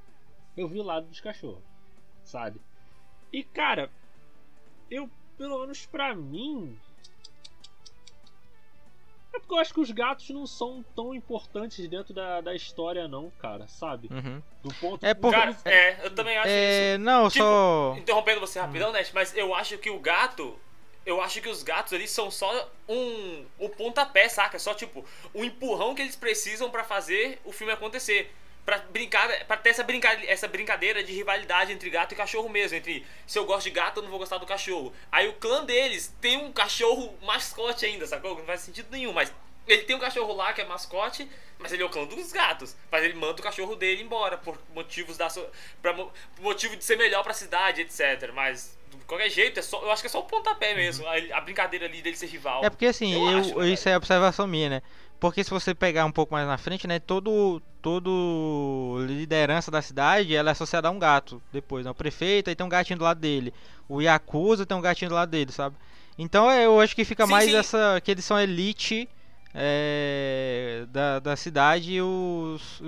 [0.55, 1.63] eu vi o lado dos cachorros,
[2.23, 2.61] sabe?
[3.33, 3.91] E cara,
[4.91, 6.77] eu pelo menos pra mim
[9.33, 13.07] é porque eu acho que os gatos não são tão importantes dentro da, da história,
[13.07, 14.09] não, cara, sabe?
[14.11, 14.41] Uhum.
[14.63, 16.55] Do ponto É por- Cara, é, eu também acho isso.
[16.57, 20.57] É, não, Tipo, só Interrompendo você rapidão, Net, mas eu acho que o gato.
[21.05, 24.59] Eu acho que os gatos ali são só um, um pontapé, saca?
[24.59, 28.31] Só tipo um empurrão que eles precisam pra fazer o filme acontecer.
[28.69, 32.77] Pra brincar, para ter essa, brinca, essa brincadeira de rivalidade entre gato e cachorro mesmo.
[32.77, 34.93] Entre se eu gosto de gato, eu não vou gostar do cachorro.
[35.11, 38.37] Aí o clã deles tem um cachorro mascote ainda, sacou?
[38.37, 39.33] Não faz sentido nenhum, mas
[39.67, 41.27] ele tem um cachorro lá que é mascote,
[41.57, 42.75] mas ele é o clã dos gatos.
[42.91, 45.43] Mas ele manda o cachorro dele embora por motivos da so,
[45.81, 48.31] pra, por motivo de ser melhor pra cidade, etc.
[48.35, 51.07] Mas de qualquer jeito, é só, eu acho que é só o pontapé mesmo.
[51.07, 52.63] A, a brincadeira ali dele ser rival.
[52.63, 54.81] É porque assim, Eu eu, acho, isso é observação minha, né?
[55.19, 60.35] Porque se você pegar um pouco mais na frente, né, todo todo liderança da cidade,
[60.35, 61.41] ela é associada a um gato.
[61.51, 63.53] Depois, né, o prefeito aí tem um gatinho do lado dele,
[63.87, 65.75] o Yakuza tem um gatinho do lado dele, sabe?
[66.17, 67.55] Então é, eu acho que fica Sim, mais sim.
[67.55, 69.07] essa que eles são elite
[69.53, 72.81] é, da, da cidade e os,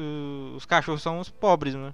[0.56, 1.94] os cachorros são os pobres, né?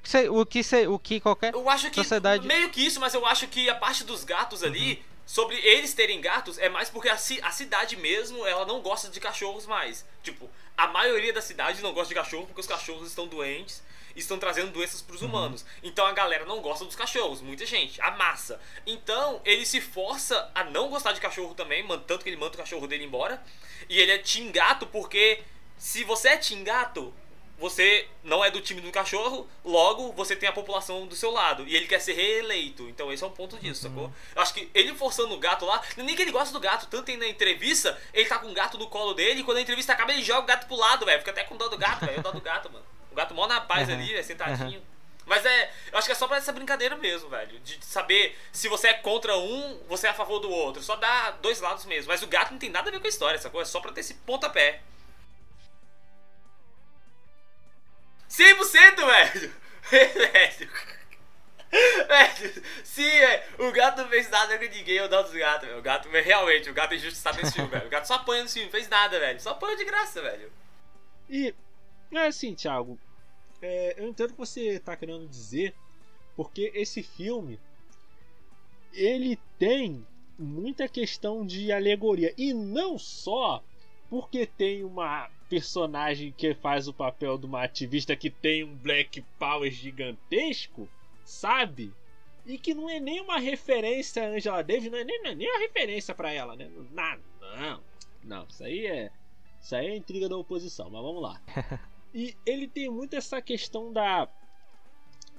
[0.00, 2.48] O que, o que, cê- o que qualquer Eu acho que Sociedade- Uhum.
[2.48, 6.22] meio que isso, mas eu acho que a parte dos gatos ali, sobre eles terem
[6.22, 10.06] gatos, é mais porque a, ci- a cidade mesmo, ela não gosta de cachorros mais.
[10.22, 13.82] Tipo, a maioria da cidade não gosta de cachorro porque os cachorros estão doentes
[14.16, 15.28] e estão trazendo doenças pros Uhum.
[15.28, 15.66] humanos.
[15.82, 18.58] Então a galera não gosta dos cachorros, muita gente, a massa.
[18.86, 22.58] Então ele se força a não gostar de cachorro também, tanto que ele manda o
[22.58, 23.42] cachorro dele embora.
[23.86, 25.42] E ele é team gato porque
[25.76, 27.12] se você é team gato,
[27.58, 31.66] você não é do time do cachorro, logo você tem a população do seu lado.
[31.66, 32.88] E ele quer ser reeleito.
[32.88, 34.12] Então esse é um ponto disso, sacou?
[34.34, 37.14] Eu acho que ele forçando o gato lá, nem que ele gosta do gato, tanto
[37.16, 40.12] na entrevista, ele tá com o gato no colo dele, e quando a entrevista acaba,
[40.12, 41.18] ele joga o gato pro lado, velho.
[41.18, 42.22] Fica até com dó do gato, velho.
[42.22, 42.84] Dó do gato, mano.
[43.10, 43.98] O gato mó na paz Aham.
[43.98, 44.82] ali, velho, sentadinho.
[45.28, 47.58] Mas é, eu acho que é só pra essa brincadeira mesmo, velho.
[47.60, 50.82] De saber se você é contra um, você é a favor do outro.
[50.82, 52.10] Só dá dois lados mesmo.
[52.10, 53.60] Mas o gato não tem nada a ver com a história, sacou?
[53.60, 54.80] É só pra ter esse pontapé.
[58.38, 59.52] 100%, velho!
[59.90, 60.70] velho!
[61.70, 62.62] Velho,
[62.94, 63.42] velho.
[63.58, 65.80] O gato não fez nada com ninguém, eu dou dos gatos, velho.
[65.80, 67.86] O gato, realmente, o gato é injustiçado nesse filme, velho.
[67.86, 69.40] O gato só apanha nesse filme, fez nada, velho.
[69.40, 70.52] Só apanha de graça, velho.
[71.28, 71.54] E
[72.12, 72.98] é assim, Thiago,
[73.60, 75.74] é, eu entendo o que você tá querendo dizer,
[76.36, 77.60] porque esse filme
[78.92, 80.06] ele tem
[80.38, 83.62] muita questão de alegoria e não só
[84.08, 89.22] porque tem uma personagem que faz o papel de uma ativista que tem um black
[89.38, 90.88] power gigantesco,
[91.24, 91.92] sabe?
[92.46, 95.34] E que não é nem uma referência a Angela Davis, não é nem, não é
[95.34, 96.70] nem uma referência pra ela, né?
[96.92, 97.82] Nada, não.
[98.24, 99.10] Não, isso aí é
[99.60, 101.40] isso aí é intriga da oposição, mas vamos lá.
[102.14, 104.26] E ele tem muito essa questão da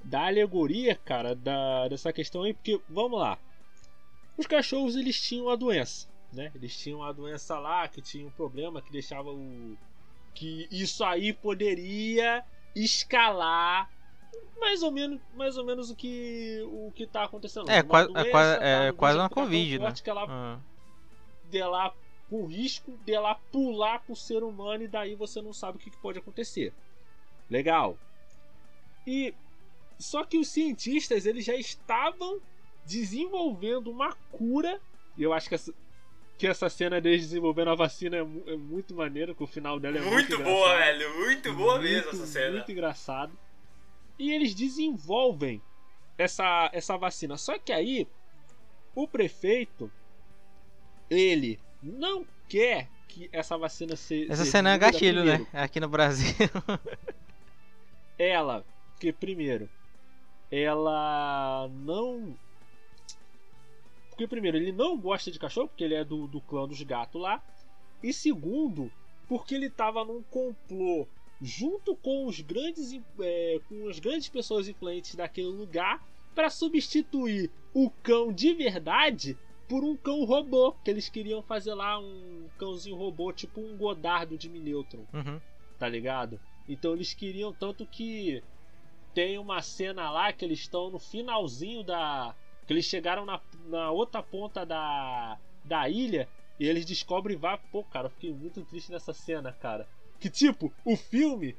[0.04, 3.36] da alegoria, cara, da dessa questão aí, porque vamos lá.
[4.36, 6.52] Os cachorros eles tinham a doença, né?
[6.54, 9.76] Eles tinham a doença lá que tinha um problema que deixava o
[10.34, 13.90] que isso aí poderia escalar
[14.60, 17.70] mais ou menos, mais ou menos o que o que tá acontecendo.
[17.70, 18.64] É, Uma quase, é, doença, quase, tá?
[18.66, 19.92] é quase vírus uma que tá Covid, né?
[20.04, 20.58] Que ela Ah.
[21.50, 21.94] de lá
[22.28, 25.90] com risco de lá pular pro ser humano e daí você não sabe o que
[25.90, 26.72] que pode acontecer.
[27.50, 27.98] Legal.
[29.06, 29.34] E
[29.98, 32.40] só que os cientistas eles já estavam
[32.86, 34.80] desenvolvendo uma cura.
[35.16, 35.74] E eu acho que essa,
[36.40, 39.98] que essa cena deles desenvolvendo a vacina é, é muito maneiro, que o final dela
[39.98, 40.98] é muito, muito boa, engraçado.
[40.98, 41.16] velho.
[41.18, 42.52] Muito boa mesmo Muito, essa cena.
[42.52, 43.38] Muito engraçado.
[44.18, 45.60] E eles desenvolvem
[46.16, 47.36] essa, essa vacina.
[47.36, 48.08] Só que aí,
[48.94, 49.92] o prefeito,
[51.10, 54.32] ele não quer que essa vacina seja.
[54.32, 55.46] Essa cena é gatilho, né?
[55.52, 56.34] Aqui no Brasil.
[58.18, 58.64] Ela,
[58.98, 59.68] que primeiro,
[60.50, 62.34] ela não.
[64.20, 67.18] Porque primeiro, ele não gosta de cachorro, porque ele é do, do clã dos gatos
[67.18, 67.42] lá.
[68.02, 68.92] E segundo,
[69.26, 71.06] porque ele tava num complô
[71.40, 77.88] junto com os grandes é, com as grandes pessoas influentes daquele lugar para substituir o
[77.88, 83.32] cão de verdade por um cão robô que eles queriam fazer lá um cãozinho robô
[83.32, 85.40] tipo um Godardo de Mineutron Uhum.
[85.78, 88.42] tá ligado então eles queriam tanto que
[89.14, 92.34] tem uma cena lá que eles estão no finalzinho da
[92.70, 97.82] que eles chegaram na, na outra ponta da da ilha e eles descobrem vá pô
[97.82, 99.88] cara eu fiquei muito triste nessa cena cara
[100.20, 101.56] que tipo, o filme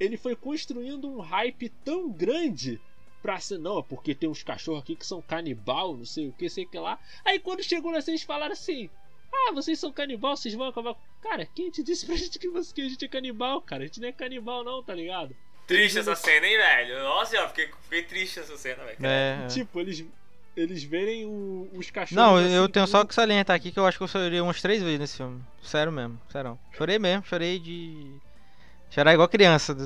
[0.00, 2.80] ele foi construindo um hype tão grande
[3.22, 6.48] pra ser, não, porque tem uns cachorros aqui que são canibal, não sei o que,
[6.48, 6.98] sei o que lá.
[7.24, 8.88] Aí quando chegou lá, vocês falaram assim:
[9.32, 10.96] Ah, vocês são canibal, vocês vão acabar.
[11.20, 13.82] Cara, quem te disse pra gente que, você, que a gente é canibal, cara?
[13.82, 15.36] A gente não é canibal, não, tá ligado?
[15.66, 17.02] Triste essa cena, hein, velho?
[17.02, 19.04] Nossa, eu fiquei, fiquei triste essa cena, velho.
[19.04, 19.46] É, é.
[19.48, 20.06] Tipo, eles.
[20.58, 22.20] Eles verem o- os cachorros.
[22.20, 24.60] Não, assim, eu tenho só que salientar aqui que eu acho que eu chorei umas
[24.60, 25.40] três vezes nesse filme.
[25.62, 26.58] Sério mesmo, sério.
[26.72, 28.18] Chorei mesmo, chorei de.
[28.90, 29.76] Chorar igual criança.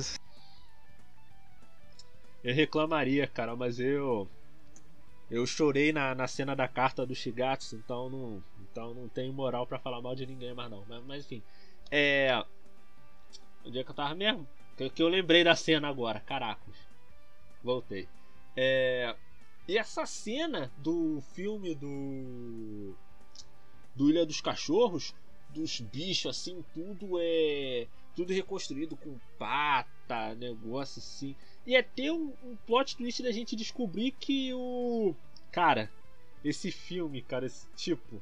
[2.43, 4.27] Eu reclamaria, cara, mas eu.
[5.29, 8.43] Eu chorei na, na cena da carta do Shigatsu, então não.
[8.71, 10.83] Então não tenho moral pra falar mal de ninguém mais não.
[10.89, 11.43] Mas, mas enfim.
[11.91, 12.43] É.
[13.63, 14.47] Onde é que eu tava mesmo?
[14.75, 16.75] Que, que eu lembrei da cena agora, caracos.
[17.63, 18.07] Voltei.
[18.57, 19.15] É.
[19.67, 22.93] E essa cena do filme do.
[23.95, 25.13] Do Ilha dos Cachorros,
[25.49, 27.87] dos bichos assim, tudo é.
[28.15, 31.35] Tudo reconstruído com pata, negócio assim.
[31.65, 35.15] E é ter um, um plot twist da gente descobrir que o.
[35.51, 35.89] Cara,
[36.43, 38.21] esse filme, cara, esse tipo.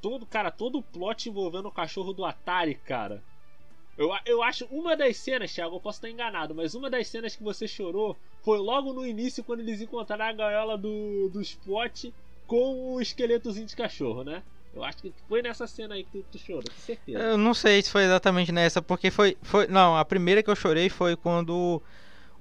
[0.00, 3.22] Todo, cara, todo o plot envolvendo o cachorro do Atari, cara.
[3.96, 7.36] Eu, eu acho uma das cenas, Thiago, eu posso estar enganado, mas uma das cenas
[7.36, 12.06] que você chorou foi logo no início quando eles encontraram a gaiola do, do Spot
[12.46, 14.42] com o esqueletozinho de cachorro, né?
[14.74, 17.18] Eu acho que foi nessa cena aí que tu, tu chorou, com certeza.
[17.18, 19.36] Eu não sei se foi exatamente nessa, porque foi.
[19.42, 21.82] foi não, a primeira que eu chorei foi quando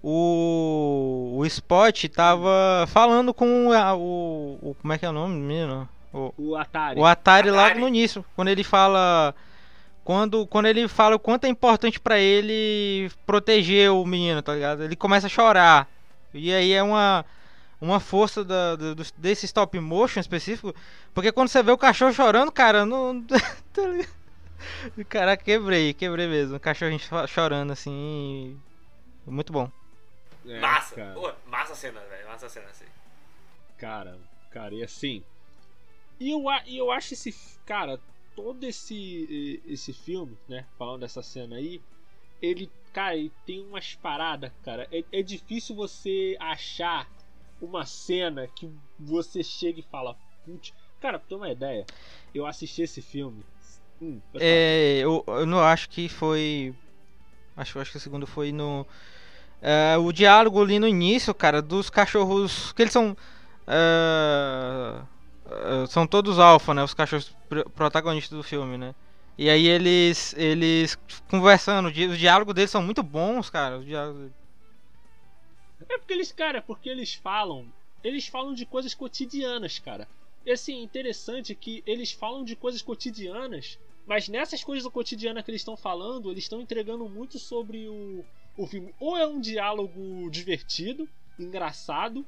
[0.03, 1.37] o.
[1.39, 4.75] O Spot tava falando com a- o, o.
[4.79, 5.89] Como é que é o nome, menino?
[6.13, 6.99] O, O Atari.
[6.99, 7.79] o Atari, logo Atari.
[7.81, 9.33] no início, quando ele fala
[10.03, 14.83] quando, quando ele fala o quanto é importante pra ele proteger o menino, tá ligado?
[14.83, 15.87] Ele começa a chorar.
[16.33, 17.25] E aí é uma
[17.81, 20.75] uma força da, do- do- desse stop motion específico,
[21.13, 23.33] porque quando você vê o cachorro chorando, cara, não tá?
[25.07, 26.57] Caraca, quebrei, quebrei mesmo.
[26.57, 28.59] O cachorrinho cho- chorando assim.
[29.25, 29.71] Muito bom.
[30.47, 30.95] É, Massa.
[30.95, 31.13] cara.
[31.13, 32.27] Pô, massa a cena, velho.
[32.27, 32.85] Massa a cena, assim.
[33.77, 34.17] Cara,
[34.51, 35.23] cara, e assim.
[36.19, 37.33] E eu, a- e eu acho esse.
[37.65, 37.99] Cara,
[38.41, 40.65] todo esse, esse filme, né?
[40.77, 41.81] Falando dessa cena aí.
[42.41, 44.87] Ele, cara, ele tem umas paradas, cara.
[44.93, 47.05] É, é difícil você achar
[47.61, 50.73] uma cena que você chega e fala, putz.
[51.01, 51.85] Cara, pra ter uma ideia,
[52.33, 53.43] eu assisti esse filme.
[54.01, 54.21] Hum.
[54.35, 56.73] É, eu, eu não acho que foi.
[57.57, 58.87] Acho, acho que o segundo foi no.
[59.61, 62.71] é, o diálogo ali no início, cara, dos cachorros.
[62.71, 63.17] Que eles são.
[63.67, 65.01] é,
[65.87, 66.83] são todos alfa, né?
[66.83, 68.93] Os cachorros pr- protagonistas do filme, né?
[69.37, 70.33] E aí eles.
[70.37, 70.97] Eles
[71.29, 73.81] conversando, os diálogos deles são muito bons, cara.
[75.89, 77.65] É porque eles, cara, porque eles falam.
[78.03, 80.07] Eles falam de coisas cotidianas, cara.
[80.45, 85.61] E assim, interessante que eles falam de coisas cotidianas, mas nessas coisas cotidianas que eles
[85.61, 88.23] estão falando, eles estão entregando muito sobre o,
[88.57, 88.93] o filme.
[88.99, 91.07] Ou é um diálogo divertido,
[91.37, 92.25] engraçado,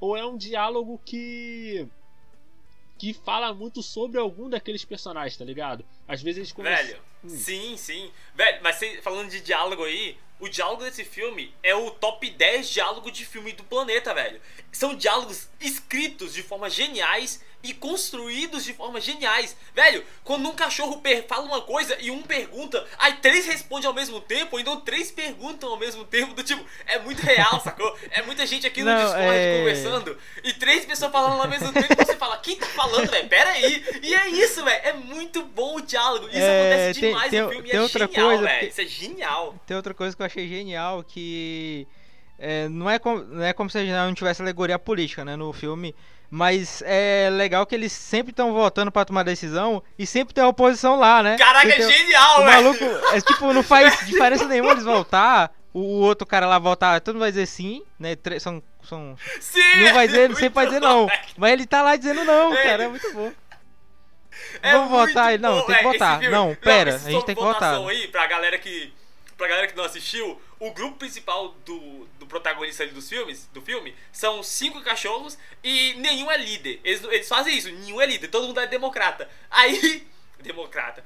[0.00, 1.86] ou é um diálogo que.
[2.98, 5.84] Que fala muito sobre algum daqueles personagens, tá ligado?
[6.06, 6.86] Às vezes eles conversam.
[6.86, 7.28] Velho, Hum.
[7.30, 8.10] sim, sim.
[8.34, 13.10] Velho, mas falando de diálogo aí, o diálogo desse filme é o top 10 diálogo
[13.10, 14.40] de filme do planeta, velho.
[14.70, 19.56] São diálogos escritos de forma geniais e construídos de forma geniais.
[19.74, 24.20] Velho, quando um cachorro fala uma coisa e um pergunta, aí três respondem ao mesmo
[24.20, 27.96] tempo, ou então três perguntam ao mesmo tempo, do tipo, é muito real, sacou?
[28.10, 31.72] É muita gente aqui no Não, Discord é- conversando e três pessoas falando ao mesmo
[31.72, 33.28] tempo você fala, quem tá falando, velho?
[33.28, 33.84] Pera aí.
[34.02, 34.80] E é isso, velho.
[34.86, 36.28] É muito bom o diálogo.
[36.28, 38.68] Isso É, acontece demais tem- no filme e tem é outra genial, coisa, velho.
[38.68, 39.54] Isso é genial.
[39.66, 41.86] Tem outra coisa que eu achei genial que
[42.38, 45.94] é, não, é como, não é como se não tivesse alegoria política né, no filme,
[46.30, 50.48] mas é legal que eles sempre estão votando pra tomar decisão e sempre tem a
[50.48, 51.36] oposição lá, né?
[51.38, 52.64] Caraca, é genial, O velho.
[52.64, 57.00] maluco, é, tipo, não faz diferença nenhuma eles voltar, o, o outro cara lá voltar,
[57.00, 58.16] todo mundo vai dizer sim, né?
[58.40, 61.96] São, são, Sim, não vai dizer, muito sempre vai dizer não, mas ele tá lá
[61.96, 62.62] dizendo não, É.
[62.62, 63.32] cara, é muito bom.
[64.62, 65.38] É Vamos votar aí.
[65.38, 66.20] Não, bom, tem que votar.
[66.22, 67.76] Não, pera, esse a gente tem que votar.
[67.88, 68.92] aí, pra galera que.
[69.36, 73.94] Pra galera que não assistiu, o grupo principal do, do protagonista dos filmes, do filme,
[74.12, 76.80] são cinco cachorros e nenhum é líder.
[76.82, 79.28] Eles, eles fazem isso, nenhum é líder, todo mundo é democrata.
[79.50, 80.06] Aí.
[80.40, 81.02] Democrata.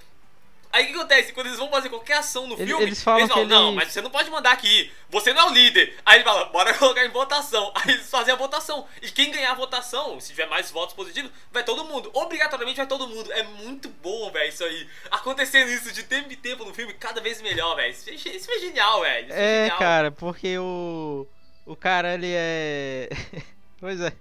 [0.72, 1.32] Aí o que acontece?
[1.34, 3.92] Quando eles vão fazer qualquer ação no Ele- filme, eles falam que ele- não, mas
[3.92, 5.98] você não pode mandar aqui, você não é o líder.
[6.06, 7.70] Aí ele fala, bora colocar em votação.
[7.74, 8.86] Aí eles fazem a votação.
[9.02, 12.10] E quem ganhar a votação, se tiver mais votos positivos, vai todo mundo.
[12.14, 13.30] Obrigatoriamente vai todo mundo.
[13.32, 14.88] É muito bom, velho, isso aí.
[15.10, 17.90] Acontecendo isso de tempo em tempo no filme, cada vez melhor, velho.
[17.92, 19.28] Isso, é isso é genial, velho.
[19.28, 19.78] Isso É, genial.
[19.78, 21.26] cara, porque o.
[21.66, 23.08] O cara, ele é.
[23.78, 24.12] pois é.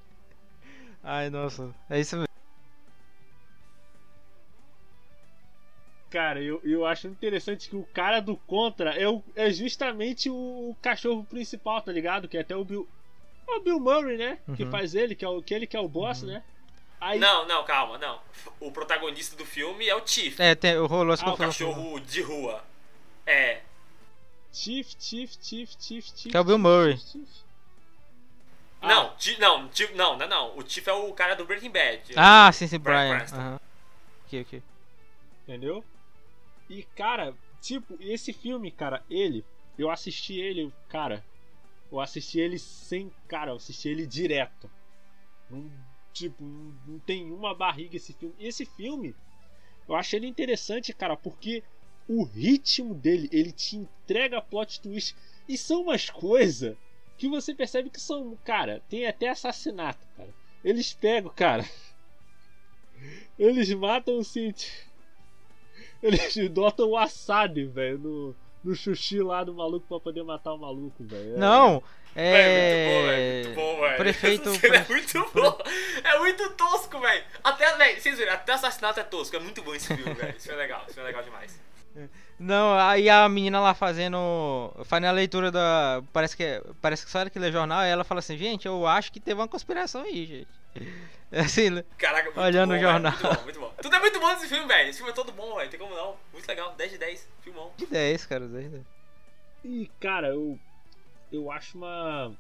[1.04, 1.74] Ai, nossa.
[1.90, 2.31] É isso mesmo.
[6.12, 10.76] Cara, eu, eu acho interessante que o cara do Contra é, o, é justamente o,
[10.82, 12.28] cachorro principal, tá ligado?
[12.28, 12.88] Que é até o Bill.
[13.48, 14.38] É o Bill Murray, né?
[14.56, 14.72] Que Uhum.
[14.72, 16.44] faz ele, que é o que ele que é o boss, né?
[17.00, 18.20] Aí, Não, não, calma, não.
[18.60, 20.38] O protagonista do filme é o Chief.
[20.40, 22.64] É, tem, rolou essa Ah, o cachorro de rua.
[23.26, 23.62] É.
[24.54, 26.30] Chief, Chief, Chief, Chief, Chief.
[26.32, 26.98] Que é o Bill Chief, Murray.
[26.98, 27.28] Chief, Chief.
[28.82, 28.88] Ah.
[28.88, 30.58] Não, Chi- não, Chi- não, não, não.
[30.58, 32.02] O Chief é o cara do Breaking Bad.
[32.18, 33.18] Ah, sim, sim, Bryan Brian.
[33.18, 33.38] Cranston.
[33.38, 33.60] Aham.
[34.28, 34.64] Ok, ok.
[35.48, 35.84] Entendeu?
[36.72, 39.44] E, cara, tipo, esse filme, cara, ele,
[39.78, 41.22] eu assisti ele, cara,
[41.92, 44.72] eu assisti ele sem, cara, eu assisti ele direto.
[45.50, 45.70] Não,
[46.14, 46.46] tipo,
[46.88, 48.34] não, tem uma barriga esse filme.
[48.40, 49.14] Esse filme,
[49.86, 51.62] eu achei ele interessante, cara, porque
[52.08, 55.14] o ritmo dele, ele te entrega plot twist.
[55.50, 56.78] E são umas coisas
[57.18, 60.34] que você percebe que são, cara, tem até assassinato, cara.
[60.64, 61.70] Eles pegam, cara.
[63.38, 64.91] Eles matam o cientista.
[66.02, 70.58] Eles botam o Assad, velho, no, no xuxi lá do maluco pra poder matar o
[70.58, 71.36] maluco, velho.
[71.36, 71.84] É- Não,
[72.16, 72.64] É é.
[72.64, 73.46] muito bom, velho.
[73.46, 73.98] Muito bom, velho.
[74.02, 75.58] Prefeito- Essa cena É muito bom.
[76.04, 77.24] É muito tosco, velho.
[77.44, 79.36] Até, velho, vocês viram, até assassinato é tosco.
[79.36, 80.36] É muito bom esse filme, velho.
[80.38, 81.60] Isso é legal, isso é legal demais.
[82.40, 84.18] Não, aí a menina lá fazendo.
[84.86, 86.02] Faz na leitura da.
[86.14, 88.88] Parece que, parece que só ela que lê jornal, aí ela fala assim, gente, eu
[88.88, 90.48] acho que teve uma conspiração aí, gente.
[91.32, 91.86] É assim, né?
[91.98, 93.14] Caraca, muito Olhando bom, o jornal.
[93.14, 93.74] Muito bom, muito bom.
[93.82, 94.90] Tudo é muito bom nesse filme, velho.
[94.90, 95.70] Esse filme é todo bom, velho.
[95.70, 96.18] Tem como não.
[96.34, 96.76] Muito legal.
[96.76, 97.30] 10 de 10.
[97.42, 97.72] Filmão.
[97.78, 98.86] De 10, cara, 10 de 10.
[99.64, 100.60] E, cara, eu,
[101.32, 102.36] eu acho uma,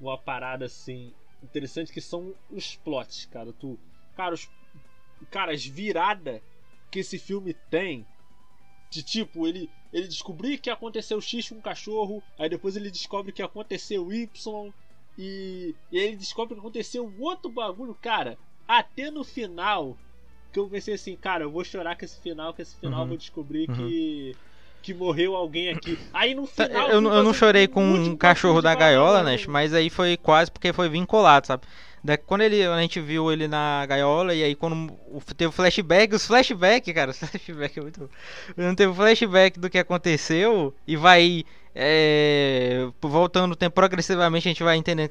[0.00, 3.52] uma parada assim interessante que são os plots, cara.
[3.52, 3.78] Tu,
[4.16, 4.48] cara, os,
[5.30, 6.40] cara, as viradas
[6.90, 8.06] que esse filme tem.
[8.90, 13.32] De tipo, ele, ele descobrir que aconteceu X com um cachorro, aí depois ele descobre
[13.32, 14.72] que aconteceu Y,
[15.18, 18.38] e, e aí ele descobre que aconteceu outro bagulho, cara.
[18.68, 19.98] Até no final,
[20.52, 23.04] que eu pensei assim, cara, eu vou chorar com esse final, que esse final eu
[23.04, 23.08] Uhum.
[23.08, 23.76] vou descobrir Uhum.
[23.88, 24.38] que
[24.80, 25.98] que morreu alguém aqui.
[26.12, 26.88] Aí no Tá, final.
[26.90, 29.36] Eu, não- eu não fui chorei com um um cachorro da gaiola, né?
[29.48, 31.66] Mas aí foi quase porque foi vinculado, sabe?
[32.02, 34.96] Da, quando ele, a gente viu ele na gaiola e aí quando
[35.36, 38.10] teve flashback, os flashback, cara, os flashback é muito.
[38.54, 41.44] Quando teve flashback do que aconteceu e vai
[41.74, 45.10] é, voltando o tempo progressivamente, a gente vai entendendo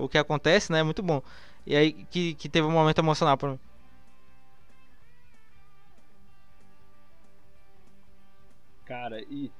[0.00, 0.82] o que acontece, né?
[0.82, 1.22] Muito bom.
[1.66, 3.58] E aí que, que teve um momento emocional pra mim.
[8.84, 9.50] Cara, e,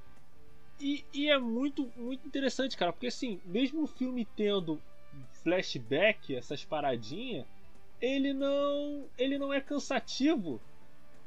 [0.80, 1.04] e.
[1.12, 4.82] E é muito, muito interessante, cara, porque assim, mesmo o filme tendo
[5.42, 7.46] flashback, essas paradinhas,
[8.00, 9.06] ele não.
[9.16, 10.60] Ele não é cansativo.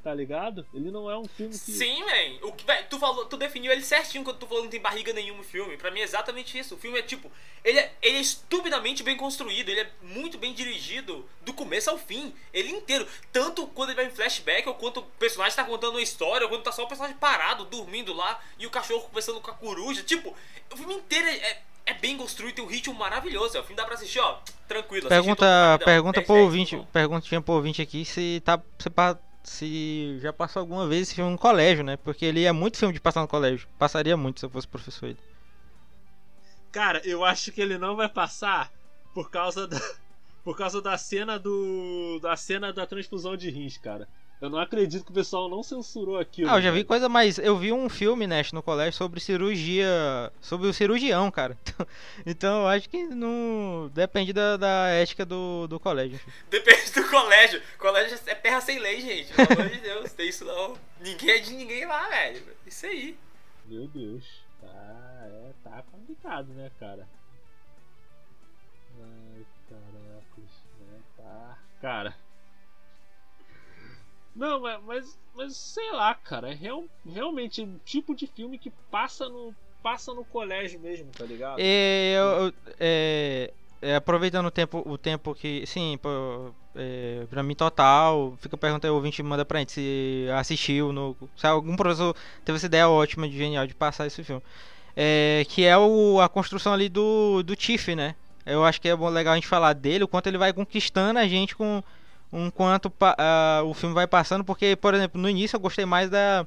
[0.02, 0.66] Tá ligado?
[0.74, 1.58] Ele não é um filme que.
[1.58, 2.48] Sim, man.
[2.48, 5.12] O que, tu falou, tu definiu ele certinho quando tu falou que não tem barriga
[5.12, 5.76] nenhuma no filme.
[5.76, 6.74] Pra mim é exatamente isso.
[6.74, 7.30] O filme é tipo,
[7.62, 11.98] ele é, ele é estupidamente bem construído, ele é muito bem dirigido do começo ao
[11.98, 13.06] fim, ele inteiro.
[13.30, 16.50] Tanto quando ele vai em flashback, ou quando o personagem tá contando uma história, ou
[16.50, 20.02] quando tá só o personagem parado, dormindo lá, e o cachorro conversando com a coruja.
[20.02, 20.36] Tipo,
[20.72, 23.56] o filme inteiro é, é, é bem construído, tem um ritmo maravilhoso.
[23.56, 23.60] É.
[23.60, 25.08] O filme dá pra assistir, ó, tranquilo.
[25.08, 26.86] Pergunta, pergunta 10, pro 10, ouvinte, bom.
[26.92, 31.30] perguntinha pro ouvinte aqui se tá se, pa- se já passou alguma vez esse filme
[31.32, 31.96] no colégio, né?
[31.96, 33.66] Porque ele é muito filme de passar no colégio.
[33.78, 35.18] Passaria muito se eu fosse professor ele.
[36.70, 38.70] Cara, eu acho que ele não vai passar
[39.14, 39.78] por causa da.
[40.44, 42.18] Por causa da cena do.
[42.20, 44.08] Da cena da transfusão de rins, cara.
[44.42, 46.50] Eu não acredito que o pessoal não censurou aquilo.
[46.50, 47.38] Ah, eu já vi coisa mais.
[47.38, 49.86] Eu vi um filme, Nash, no colégio sobre cirurgia.
[50.40, 51.56] Sobre o cirurgião, cara.
[52.26, 53.88] Então eu acho que não.
[53.94, 56.18] Depende da, da ética do, do colégio.
[56.50, 57.62] Depende do colégio.
[57.78, 59.32] Colégio é terra sem lei, gente.
[59.32, 60.76] Pelo amor de Deus, tem isso não.
[61.00, 62.42] Ninguém é de ninguém lá, velho.
[62.66, 63.16] Isso aí.
[63.66, 64.24] Meu Deus.
[64.60, 64.68] Tá,
[65.24, 67.06] é, tá complicado, né, cara?
[69.00, 71.00] Ai, caracas, né?
[71.16, 71.58] Tá.
[71.80, 72.31] Cara.
[74.34, 76.50] Não, mas, mas, sei lá, cara.
[76.50, 81.24] É real, realmente um tipo de filme que passa no, passa no colégio mesmo, tá
[81.24, 81.58] ligado?
[81.60, 83.50] Eu, eu- é,
[83.82, 85.66] é, aproveitando o tempo, o tempo que.
[85.66, 88.36] Sim, pô, é, pra mim total.
[88.40, 90.92] Fica perguntando, o ouvinte manda pra gente se assistiu.
[90.92, 92.14] No, se algum professor
[92.44, 94.42] teve essa ideia ótima, de genial, de passar esse filme.
[94.96, 98.14] É, que é o, a construção ali do, do Tiff, né?
[98.44, 101.18] Eu acho que é bom, legal a gente falar dele, o quanto ele vai conquistando
[101.18, 101.82] a gente com
[102.32, 105.84] um quanto pa- ah, o filme vai passando, porque, por exemplo, no início eu gostei
[105.84, 106.46] mais da,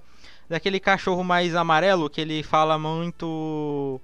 [0.50, 4.02] daquele cachorro mais amarelo que ele fala muito.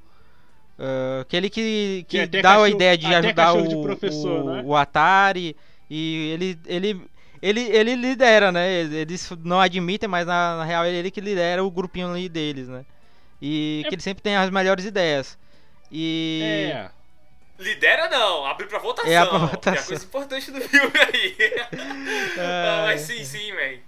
[0.80, 4.64] Uh, aquele que, que, dá a cachorro- ideia de ajudar o, de professor, o, né?
[4.66, 5.56] o Atari.
[5.90, 7.02] E ele, ele,
[7.42, 8.68] ele, ele lidera, né?
[8.84, 12.68] Eles não admitem, mas na, na real é ele que lidera o grupinho ali deles,
[12.68, 12.86] né?
[13.42, 15.38] E É- que ele sempre tem as melhores ideias.
[15.92, 16.70] E.
[16.74, 16.90] É.
[17.62, 19.12] Lidera não, abre pra votação.
[19.12, 19.86] É, a pra Que é a votação.
[19.88, 21.36] coisa importante do filme aí.
[22.40, 23.82] Ah, mas sim, sim, velho.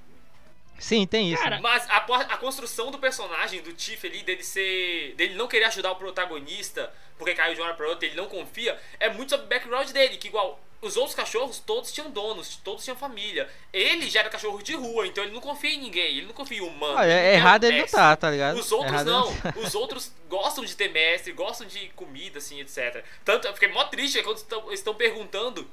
[0.83, 1.41] Sim, tem isso.
[1.41, 1.61] Cara, né?
[1.61, 5.13] Mas a, a construção do personagem, do Tiff ali, dele ser.
[5.15, 8.25] dele não querer ajudar o protagonista, porque caiu de uma hora pra outra, ele não
[8.27, 10.59] confia, é muito sobre o background dele, que igual.
[10.81, 13.49] Os outros cachorros, todos tinham donos, todos tinham família.
[13.71, 16.57] Ele já era cachorro de rua, então ele não confia em ninguém, ele não confia
[16.57, 16.97] em humano.
[16.97, 18.59] Ah, é, errado ele não tá, tá ligado?
[18.59, 19.33] Os outros Errado não.
[19.37, 19.53] tá.
[19.59, 23.01] Os outros gostam de ter mestre, gostam de comida, assim, etc.
[23.23, 25.65] Tanto eu fiquei mó triste quando estão- eles estão perguntando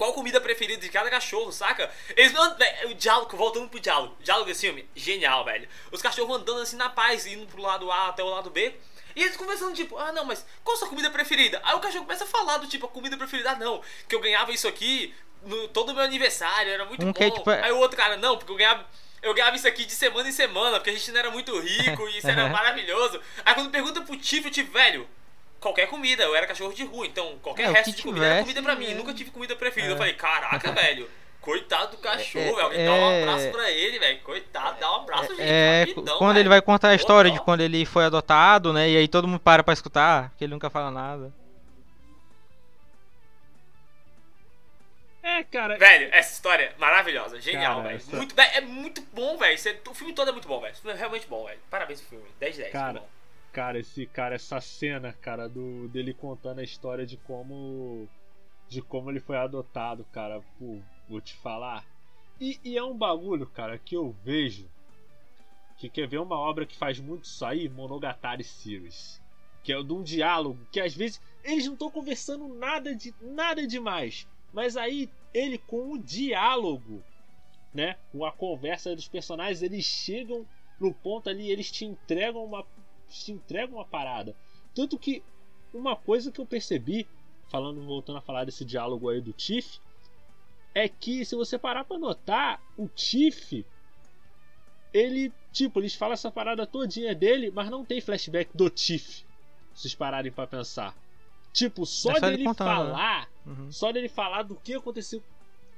[0.00, 1.90] qual comida preferida de cada cachorro, saca?
[2.16, 2.56] Eles não.
[2.56, 4.16] véi, O diálogo, voltando pro diálogo.
[4.18, 5.68] O diálogo desse filme, genial, velho.
[5.92, 8.74] Os cachorros andando assim na paz, indo pro lado A até o lado B.
[9.14, 11.60] E eles conversando, tipo, ah não, mas qual a sua comida preferida?
[11.64, 14.20] Aí o cachorro começa a falar do tipo, a comida preferida, ah não, que eu
[14.20, 17.12] ganhava isso aqui no todo meu aniversário, era muito Um bom.
[17.12, 18.86] que é, tipo, é- Aí o outro cara, não, porque eu ganhava.
[19.22, 22.08] Eu ganhava isso aqui de semana em semana, porque a gente não era muito rico
[22.08, 23.20] e isso era maravilhoso.
[23.44, 25.06] Aí quando pergunta pro Tiff, o Tiff, velho,
[25.60, 28.34] qualquer comida, eu era cachorro de rua, então qualquer É, o resto de comida era
[28.42, 28.94] tivesse, comida pra mim, é.
[28.94, 29.92] nunca tive comida preferida.
[29.92, 29.98] Eu É.
[29.98, 31.08] falei, caraca, velho,
[31.40, 34.90] coitado do cachorro, É, velho, alguém dá um é- abraço pra ele, velho, coitado, dá
[34.92, 36.42] um abraço, gente, É, rapidão, quando velho.
[36.42, 38.88] ele vai contar a história de Ó, quando ele foi adotado, né?
[38.88, 41.32] E aí todo mundo para pra escutar, porque ele nunca fala nada.
[45.22, 45.76] É, cara.
[45.76, 47.96] Velho, essa história é maravilhosa, genial, Cara, velho.
[47.96, 49.58] essa- Muito, é muito bom, velho.
[49.88, 50.72] O filme todo é muito bom, velho.
[50.72, 51.58] Esse filme é realmente bom, velho.
[51.70, 52.24] Parabéns pro filme.
[52.40, 52.72] 10 de 10.
[52.72, 53.02] Cara.
[53.52, 58.08] Cara, esse cara, essa cena, cara, do dele contando a história de como
[58.68, 60.40] de como ele foi adotado, cara,
[61.08, 61.84] vou te falar.
[62.40, 64.68] E, e é um bagulho, cara, que eu vejo
[65.76, 69.20] que quer ver uma obra que faz muito isso aí, Monogatari Series,
[69.64, 73.66] que é de um diálogo que às vezes eles não estão conversando nada de nada
[73.66, 77.02] demais, mas aí ele com o diálogo,
[77.74, 80.46] né, com a conversa dos personagens, eles chegam
[80.78, 82.64] no ponto ali, eles te entregam uma
[83.18, 84.34] te entregam uma parada.
[84.74, 85.22] Tanto que
[85.74, 87.06] uma coisa que eu percebi,
[87.48, 89.78] falando voltando a falar desse diálogo aí do Tiff,
[90.74, 93.64] é que se você parar pra notar, o Tiff
[94.92, 99.24] ele, tipo, eles falam essa parada todinha dele, mas não tem flashback do Tiff.
[99.74, 100.96] Se vocês pararem pra pensar.
[101.52, 102.74] Tipo, só, É só ele dele contando, né?
[102.76, 103.72] falar, Uhum.
[103.72, 105.22] só dele falar do que aconteceu,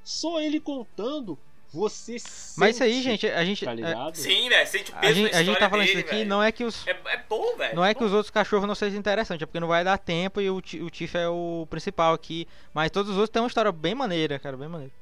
[0.02, 1.38] só ele contando,
[1.72, 2.16] você
[2.56, 3.64] Mas isso aí, sente, gente, a gente.
[3.64, 4.14] tá é- ligado?
[4.14, 4.66] Sim, velho.
[4.68, 6.28] Sente o a, peso gente da a gente tá falando dele, isso aqui, velho.
[6.28, 6.86] não é que os.
[6.86, 7.76] É, é bom, velho.
[7.76, 8.06] Não é que bom.
[8.06, 10.90] os outros cachorros não sejam interessantes, é porque não vai dar tempo e o, o
[10.90, 12.46] Tiff é o principal aqui.
[12.74, 14.92] Mas todos os outros têm uma história bem maneira, cara, bem maneira.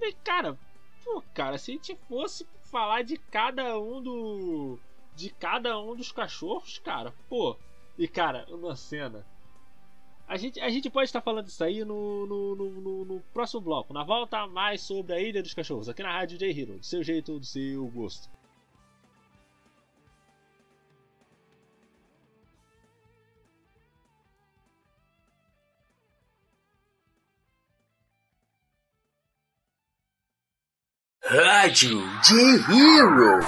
[0.00, 0.58] E, cara,
[1.04, 4.78] pô, cara, se a gente fosse falar de cada um do.
[5.14, 7.56] De cada um dos cachorros, cara, pô.
[7.96, 9.24] E cara, uma cena.
[10.28, 13.92] A gente, a gente pode estar falando isso aí no, no, no, no- próximo bloco.
[13.94, 16.78] Na volta, mais sobre a Ilha dos Cachorros, aqui na Rádio J Hero.
[16.78, 18.28] Do seu jeito, do seu gosto.
[31.24, 33.40] Rádio J-Hero.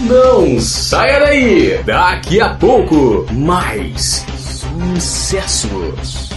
[0.00, 1.82] Não saia daí.
[1.84, 4.24] Daqui a pouco, mais
[4.92, 6.30] sucessos.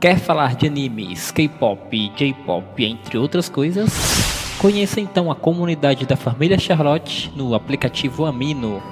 [0.00, 3.90] Quer falar de animes, K-pop, J-pop, entre outras coisas?
[4.58, 8.82] Conheça então a comunidade da família Charlotte no aplicativo Amino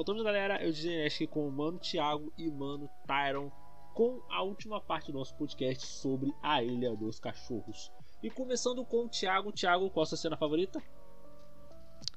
[0.00, 0.58] Voltamos, galera.
[0.64, 0.72] Eu
[1.18, 3.50] que com o Mano Thiago e Mano Tyron
[3.94, 7.92] com a última parte do nosso podcast sobre a Ilha dos Cachorros.
[8.22, 9.52] E começando com o Thiago.
[9.52, 10.82] Thiago, qual a sua cena favorita?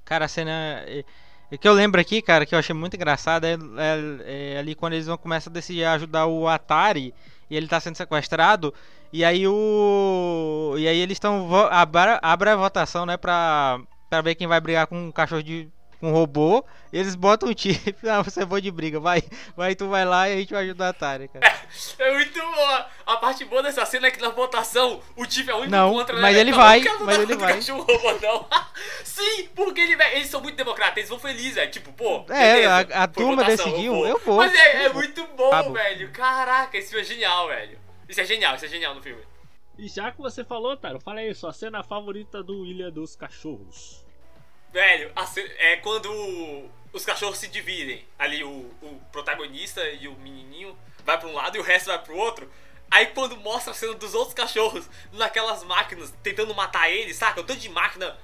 [0.05, 0.51] Cara, a cena.
[0.87, 1.03] é-
[1.51, 4.75] é que eu lembro aqui, cara, que eu achei muito engraçada é, é- é ali
[4.75, 7.13] quando eles vão começar a decidir ajudar o Atari
[7.49, 8.73] e ele tá sendo sequestrado.
[9.11, 10.75] E aí o.
[10.77, 11.53] E aí eles estão.
[11.69, 13.77] Abre, abre a votação, né, pra,
[14.09, 15.69] pra ver quem vai brigar com um cachorro de.
[16.03, 16.65] Com um robô.
[16.91, 17.95] E eles botam o chip.
[18.07, 19.23] Ah, você é bom de briga, vai.
[19.55, 21.63] Vai, tu vai lá e a gente vai ajudar o Atari, cara.
[21.97, 22.85] É muito boa.
[23.05, 25.91] A parte boa dessa cena é que na votação o Tiff é o único Não,
[25.93, 26.21] contra, né?
[26.21, 27.53] mas ele Não, vai, não mas ele vai.
[27.55, 28.45] cachorro robô, não.
[29.03, 31.71] Sim, porque ele, eles são muito democratas, eles vão felizes, velho.
[31.71, 32.25] Tipo, pô.
[32.29, 34.37] É, beleza, a- a turma votação, decidiu, eu vou.
[34.37, 35.01] Mas é, é Eu vou.
[35.01, 35.73] muito bom, Acabou.
[35.73, 36.11] velho.
[36.11, 37.79] Caraca, esse filme é genial, velho.
[38.07, 39.23] Isso é genial, isso é genial no filme.
[39.77, 44.02] E já que você falou, Tyron, fala aí sua cena favorita do Ilha dos Cachorros.
[44.73, 46.09] Velho, a ce- é quando
[46.91, 48.05] os cachorros se dividem.
[48.17, 48.49] Ali o,
[48.81, 52.51] o protagonista e o menininho vai pra um lado e o resto vai pro outro.
[52.89, 57.41] Aí quando mostra a cena dos outros cachorros naquelas máquinas tentando matar eles, saca?
[57.41, 58.17] Um tanto de máquina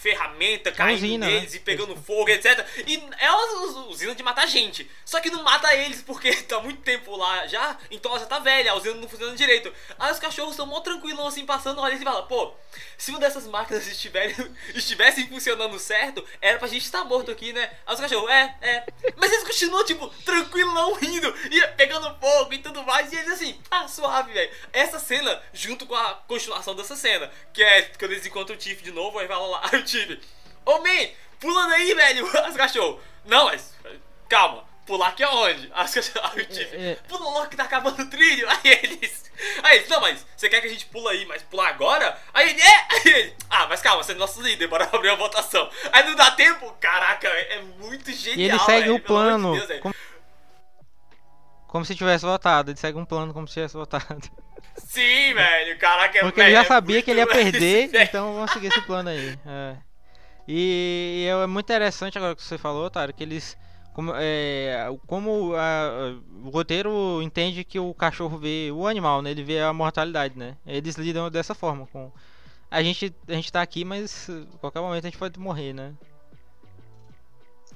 [0.00, 1.32] ferramenta caindo usina, né?
[1.34, 2.66] neles e pegando fogo, etc.
[2.86, 4.90] E é uma us- usina de matar gente.
[5.04, 8.38] Só que não mata eles porque tá muito tempo lá já, então ela já tá
[8.38, 9.72] velha, a usina não funciona direito.
[9.98, 12.54] Aí os cachorros estão mó tranquilão assim, passando, olha e fala, pô,
[12.96, 14.34] se uma dessas máquinas estiverem,
[14.74, 17.70] estivessem funcionando certo, era pra gente estar morto aqui, né?
[17.86, 18.84] Aí os cachorros, é, é.
[19.16, 23.58] Mas eles continuam, tipo, tranquilão, rindo, e pegando fogo e tudo mais, e eles assim,
[23.70, 24.50] ah, suave, velho.
[24.72, 28.82] Essa cena, junto com a continuação dessa cena, que é quando eles encontram o Tiff
[28.82, 30.20] de novo, aí fala lá, o Tiff,
[30.64, 31.08] ô man,
[31.40, 33.00] pula daí, velho, os cachorros.
[33.24, 33.74] Não, mas,
[34.28, 34.68] calma.
[34.86, 35.70] Pular aqui aonde?
[35.74, 36.94] Aí os cachorros- aí É, é.
[37.08, 38.48] pula logo que tá acabando o trilho.
[38.50, 39.30] Aí eles.
[39.62, 42.18] Aí eles, não, mas você quer que a gente pula aí, mas pular agora?
[42.34, 42.86] Aí ele, é!
[42.90, 45.70] Aí ele, ah, mas calma, você é nosso líder, bora abrir a votação.
[45.92, 46.72] Aí não dá tempo?
[46.80, 48.38] Caraca, é é muito genial.
[48.38, 49.30] E ele segue velho, o pelo amor
[49.60, 49.66] de plano.
[49.68, 49.94] Deus, como,
[51.68, 52.70] como se tivesse votado.
[52.70, 54.28] Ele segue um plano como se tivesse votado.
[54.90, 58.04] Sim, velho, caraca, é Porque ele já é sabia que ele ia perder, velho.
[58.04, 59.38] então vamos seguir esse plano aí.
[59.46, 59.76] É.
[60.48, 63.56] E é muito interessante agora que você falou, Otário, que eles.
[63.92, 69.30] Como, é, como a- o roteiro entende que o cachorro vê o animal, né?
[69.30, 70.56] Ele vê a mortalidade, né?
[70.66, 72.10] Eles lidam dessa forma com.
[72.68, 75.92] A gente, a gente tá aqui, mas a qualquer momento a gente pode morrer, né?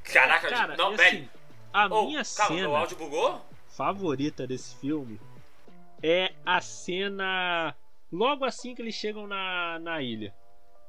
[0.02, 1.18] Caraca, Cara, não, e velho.
[1.18, 1.28] assim,
[1.72, 3.40] a Ô, minha calma, cena o áudio bugou?
[3.68, 5.20] favorita desse filme
[6.06, 7.74] é a cena
[8.12, 10.34] logo assim que eles chegam na, na ilha.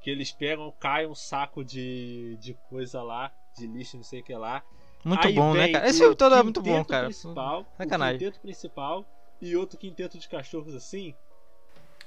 [0.01, 4.23] Que eles pegam, caem um saco de, de coisa lá, de lixo, não sei o
[4.23, 4.61] que lá.
[5.03, 5.87] Muito Aí bom, né, cara?
[5.87, 7.05] Esse filme todo é muito bom, cara.
[7.05, 8.15] Principal, Sacanagem.
[8.15, 9.05] O quinteto principal
[9.41, 11.15] e outro quinteto de cachorros assim.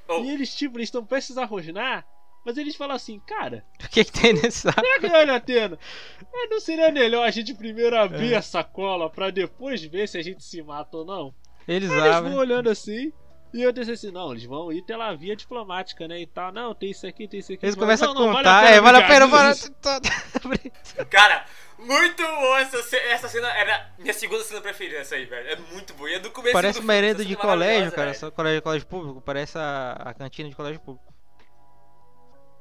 [0.06, 2.06] Ô, E eles, tipo, eles estão prestes a rosnar,
[2.44, 4.80] mas eles falam assim, cara, O que, que tem nesse saco?
[4.80, 5.78] será que vale a pena?
[6.32, 8.36] É, não seria melhor a gente primeiro abrir É.
[8.36, 11.34] a sacola pra depois ver se a gente se mata ou não?
[11.68, 13.12] Eles Aí eles vão olhando assim.
[13.52, 16.20] E eu disse assim, não, eles vão ir pela via diplomática, né?
[16.20, 16.52] E tal.
[16.52, 17.64] Não, tem isso aqui, tem isso aqui.
[17.64, 18.70] Eles Mas, começam não, a não, contar.
[18.70, 19.26] é, vale a pena.
[19.26, 19.54] Vale...
[19.54, 19.70] disso.
[21.10, 21.46] Cara,
[21.78, 23.48] muito bom essa, essa cena.
[23.48, 25.48] Era minha segunda cena preferida, essa aí, velho.
[25.48, 26.10] É muito boa.
[26.10, 28.12] E é do começo Parece do uma essa de é colégio, cara.
[28.12, 29.20] Só colégio, colégio público.
[29.22, 31.14] Parece a, a cantina de colégio público.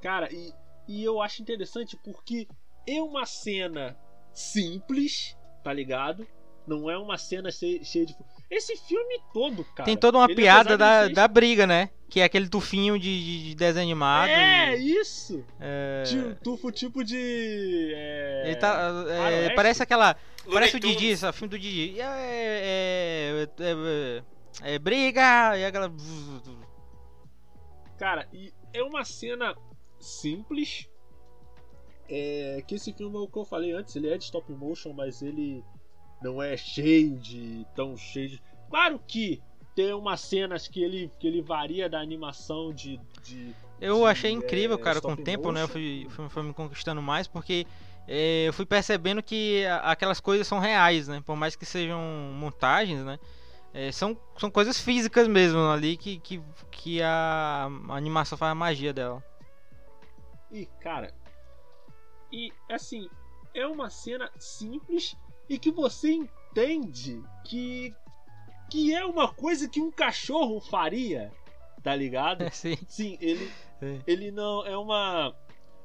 [0.01, 0.53] Cara, e,
[0.87, 2.47] e eu acho interessante porque
[2.87, 3.97] é uma cena
[4.31, 6.25] simples, tá ligado?
[6.65, 8.15] Não é uma cena cheia, cheia de.
[8.49, 9.83] Esse filme todo, cara.
[9.85, 11.89] Tem toda uma ele, piada da, ser- da briga, né?
[12.09, 14.29] Que é aquele tufinho de, de, de desenho animado.
[14.29, 15.43] É, e- isso!
[15.59, 17.91] é, Tipo, tufo tipo de.
[17.93, 18.43] É...
[18.45, 20.15] ele tá, é, parece aquela.
[20.49, 20.79] Parece o.
[20.79, 21.99] Didi, esse filme do Didi.
[21.99, 24.23] É, é, é,
[24.63, 25.91] é, é briga e aquela.
[27.97, 29.55] Cara, e é uma cena
[29.99, 30.87] simples.
[32.09, 34.93] É que esse filme, é o que eu falei antes, ele é de stop motion,
[34.93, 35.61] mas ele
[36.21, 37.65] não é cheio de.
[37.75, 38.41] tão cheio de.
[38.69, 39.41] Claro que
[39.75, 42.99] tem umas cenas que ele, que ele varia da animação de.
[43.23, 45.63] de Eu de, achei incrível, é, cara, com o tempo, né?
[45.63, 47.65] Eu fui, filme foi me conquistando mais porque
[48.07, 51.21] é, eu fui percebendo que aquelas coisas são reais, né?
[51.25, 52.01] Por mais que sejam
[52.33, 53.19] montagens, né?
[53.73, 56.41] É, são, são coisas físicas mesmo ali que, que,
[56.71, 59.23] que a, a animação faz a magia dela.
[60.51, 61.13] E, cara.
[62.31, 63.07] E, assim,
[63.53, 65.15] é uma cena simples
[65.49, 67.93] e que você entende que.
[68.69, 71.31] que é uma coisa que um cachorro faria.
[71.83, 72.49] Tá ligado?
[72.51, 72.77] Sim.
[72.87, 73.99] Sim, ele, É.
[74.07, 75.33] ele não é uma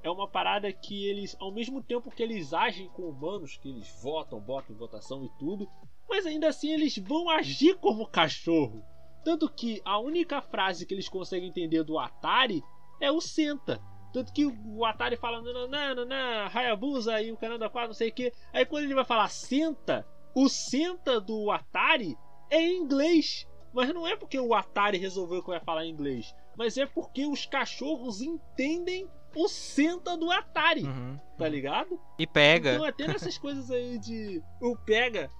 [0.02, 3.88] é uma parada que eles, ao mesmo tempo que eles agem com humanos, que eles
[4.02, 5.68] votam, botam em votação e tudo,
[6.08, 8.82] mas ainda assim eles vão agir como cachorro.
[9.24, 12.64] Tanto que a única frase que eles conseguem entender do Atari
[13.00, 13.80] é o senta.
[14.12, 18.32] Tanto que o Atari fala nananana, Hayabusa e o Canada 4, não sei o que.
[18.52, 22.16] Aí quando ele vai falar senta, o senta do Atari
[22.50, 23.46] é em inglês.
[23.72, 26.34] Mas não é porque o Atari resolveu que vai falar inglês.
[26.56, 30.84] Mas é porque os cachorros entendem o senta do Atari.
[30.84, 31.18] Uhum.
[31.38, 31.98] Tá ligado?
[32.18, 32.74] E pega.
[32.74, 34.42] Então até nessas coisas aí de.
[34.60, 35.30] O pega.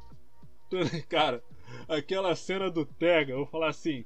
[1.10, 1.44] Cara,
[1.86, 4.04] aquela cena do pega, eu vou falar assim.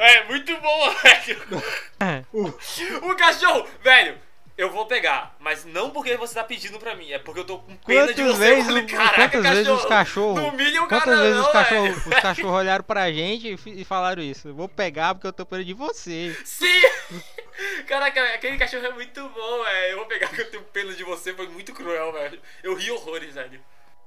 [0.00, 1.62] É muito bom, velho.
[2.00, 2.24] É.
[2.32, 4.18] O cachorro, velho.
[4.56, 7.58] Eu vou pegar, mas não porque você tá pedindo pra mim, é porque eu tô
[7.58, 8.54] com pena de Quantas você.
[8.54, 10.36] vezes, o- Caraca, quantas vezes os cachorros.
[10.40, 14.22] Não humilha o Quantas cara, vezes não, os cachorros, cachorros olharam pra gente e falaram
[14.22, 14.46] isso?
[14.46, 16.38] Eu vou pegar porque eu tô pena de você.
[16.44, 16.68] Sim!
[17.88, 19.90] Caraca, aquele cachorro é muito bom, velho.
[19.90, 22.40] Eu vou pegar que eu tenho pena de você, foi muito cruel, velho.
[22.62, 23.60] Eu ri horrores, velho.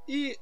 [0.07, 0.37] E.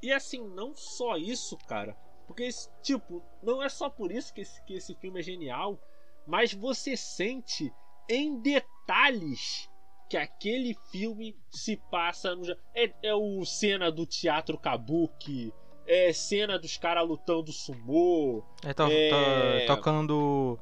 [0.00, 1.96] E assim, não só isso, cara.
[2.30, 5.76] Porque, esse- tipo, não é só por isso que esse, que esse filme é genial,
[6.24, 7.74] mas você sente
[8.08, 9.68] em detalhes
[10.08, 12.44] que aquele filme se passa no.
[12.72, 15.52] É, é o cena do teatro kabuki,
[15.84, 18.44] é cena dos caras lutando sumô.
[18.64, 19.66] É, to- É.
[19.66, 20.56] to- tocando.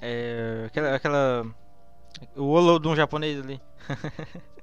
[0.00, 1.46] É, aquela, aquela.
[2.34, 3.60] O olo de um japonês ali.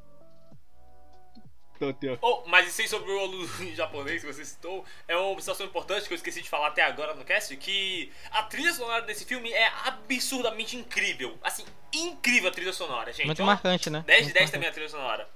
[2.22, 6.08] Oh, mas isso aí sobre o Olu japonês que você citou é uma situação importante
[6.08, 9.52] que eu esqueci de falar até agora no cast, que a trilha sonora desse filme
[9.52, 11.38] é absurdamente incrível.
[11.44, 13.26] Assim, incrível a trilha sonora, gente.
[13.26, 14.04] Muito Ó, marcante, né?
[14.06, 14.52] 10 de Muito 10 marcante.
[14.52, 15.30] também a trilha sonora.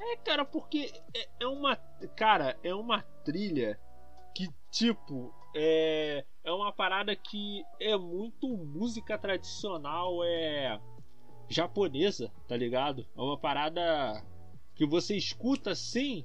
[0.00, 1.76] É, cara, porque é, é uma.
[2.16, 3.78] Cara, é uma trilha
[4.34, 6.24] que, tipo, é.
[6.44, 10.80] É uma parada que é muito música tradicional, é.
[11.48, 13.06] japonesa, tá ligado?
[13.16, 14.24] É uma parada
[14.78, 16.24] que você escuta assim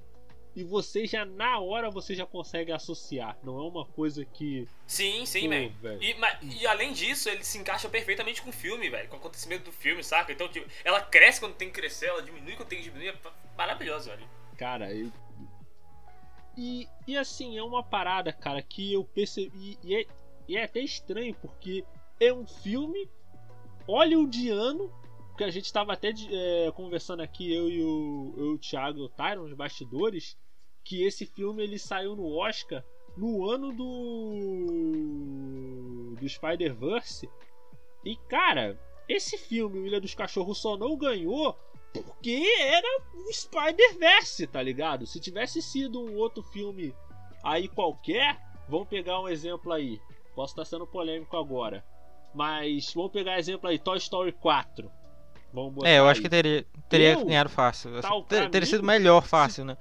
[0.55, 3.35] e você já na hora você já consegue associar.
[3.43, 4.67] Não é uma coisa que.
[4.85, 6.01] Sim, sim, velho.
[6.03, 9.09] E, ma- e além disso, ele se encaixa perfeitamente com o filme, velho.
[9.09, 10.31] Com o acontecimento do filme, saca?
[10.31, 13.09] Então, tipo, ela cresce quando tem que crescer, ela diminui quando tem que diminuir.
[13.09, 13.15] É
[13.57, 14.29] maravilhoso, velho.
[14.55, 15.11] Cara, eu.
[16.55, 19.79] E, e assim, é uma parada, cara, que eu percebi.
[19.83, 20.05] E é,
[20.47, 21.83] e é até estranho, porque
[22.19, 23.09] é um filme
[23.87, 24.91] hollywoodiano.
[25.37, 28.99] Que a gente tava até de- é, conversando aqui, eu e o, eu, o Thiago
[28.99, 30.37] e o Tyron, nos bastidores.
[30.83, 32.83] Que esse filme ele saiu no Oscar
[33.17, 33.71] no ano
[35.03, 36.15] do.
[36.19, 37.29] do Spider-Verse.
[38.03, 38.77] E cara,
[39.07, 41.57] esse filme, O Ilha dos Cachorros, só não ganhou
[41.93, 45.05] porque era o Spider-Verse, tá ligado?
[45.05, 46.93] Se tivesse sido um outro filme
[47.43, 50.01] aí qualquer, vamos pegar um exemplo aí.
[50.35, 51.85] Posso estar sendo polêmico agora.
[52.33, 54.91] Mas vamos pegar exemplo aí, Toy Story 4.
[55.53, 56.23] Vamos botar É, eu acho aí.
[56.23, 57.97] que teria, teria Eu, ganhado fácil.
[57.97, 59.77] Assim, ter- teria sido melhor fácil, né?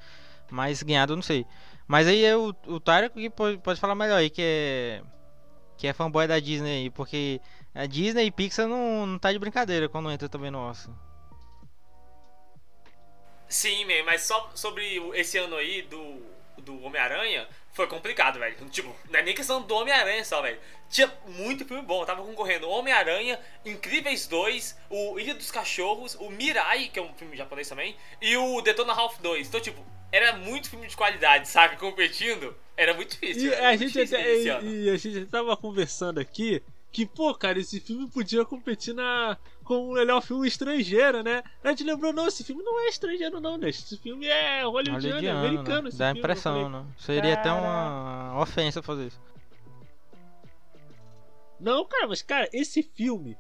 [0.51, 1.47] Mas ganhado eu não sei.
[1.89, 5.03] Mas aí é o, o Tyro que pode, pode falar melhor aí, que é.
[5.79, 7.41] Que é fanboy da Disney aí, porque
[7.75, 10.95] a Disney e Pixar não, não tá de brincadeira quando entra também no Oscar.
[13.49, 16.23] Sim, man, mas só sobre esse ano aí do,
[16.63, 18.55] do Homem-Aranha, foi complicado, velho.
[18.69, 20.59] Tipo, não é nem questão do Homem-Aranha só, velho.
[20.91, 22.05] Tinha muito filme bom.
[22.05, 27.37] Tava concorrendo Homem-Aranha, Incríveis 2, o Ilha dos Cachorros, o Mirai, que é um filme
[27.37, 29.49] japonês também, e o Detona Ralph 2.
[29.49, 31.77] Então, tipo, era muito filme de qualidade, sabe?
[31.77, 32.55] Competindo.
[32.77, 33.51] Era muito difícil.
[33.51, 34.19] E a gente difícil
[34.55, 36.63] até, e, e a gente tava conversando aqui
[36.93, 41.43] que, pô, cara, esse filme podia competir na com o melhor filme estrangeiro, né?
[41.65, 43.71] A gente lembrou, não, esse filme não é estrangeiro, não, né?
[43.71, 45.89] Esse filme é hollywoodiano, é americano.
[45.89, 45.91] né?
[45.95, 46.21] Dá filme.
[46.21, 46.87] Impressão, falei, né?
[46.99, 49.21] Seria até "Cara." uma ofensa fazer isso.
[51.59, 53.39] Não, cara, mas, cara, esse filme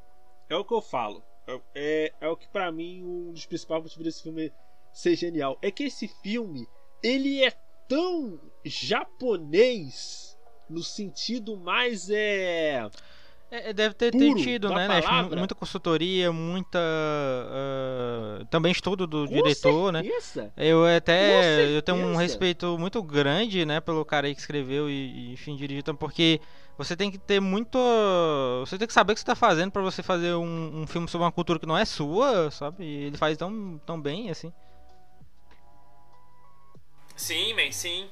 [0.48, 1.22] é o que eu falo.
[1.46, 4.53] É, é, é o que pra mim um dos principais motivos desse filme
[4.92, 5.59] ser genial.
[5.61, 6.66] É que esse filme,
[7.03, 7.50] ele é
[7.88, 10.38] tão japonês
[10.70, 12.88] no sentido mais é.
[13.53, 15.03] É, é, deve ter, ter Puro tido, né, né?
[15.03, 15.36] palavra.
[15.36, 16.78] Muita consultoria, muita.
[16.80, 20.03] ah, também estudo do com diretor, né?
[20.03, 20.50] certeza.
[20.57, 24.88] Eu até Com eu tenho um respeito muito grande, né, pelo cara aí que escreveu
[24.88, 26.40] e, e enfim, dirigiu, então, porque
[26.78, 27.78] você tem que ter muito.
[28.61, 31.07] Você tem que saber o que você tá fazendo pra você fazer um, um filme
[31.07, 32.82] sobre uma cultura que não é sua, sabe?
[32.84, 34.50] E ele faz tão, tão bem assim.
[37.14, 38.09] Sim, man, sim.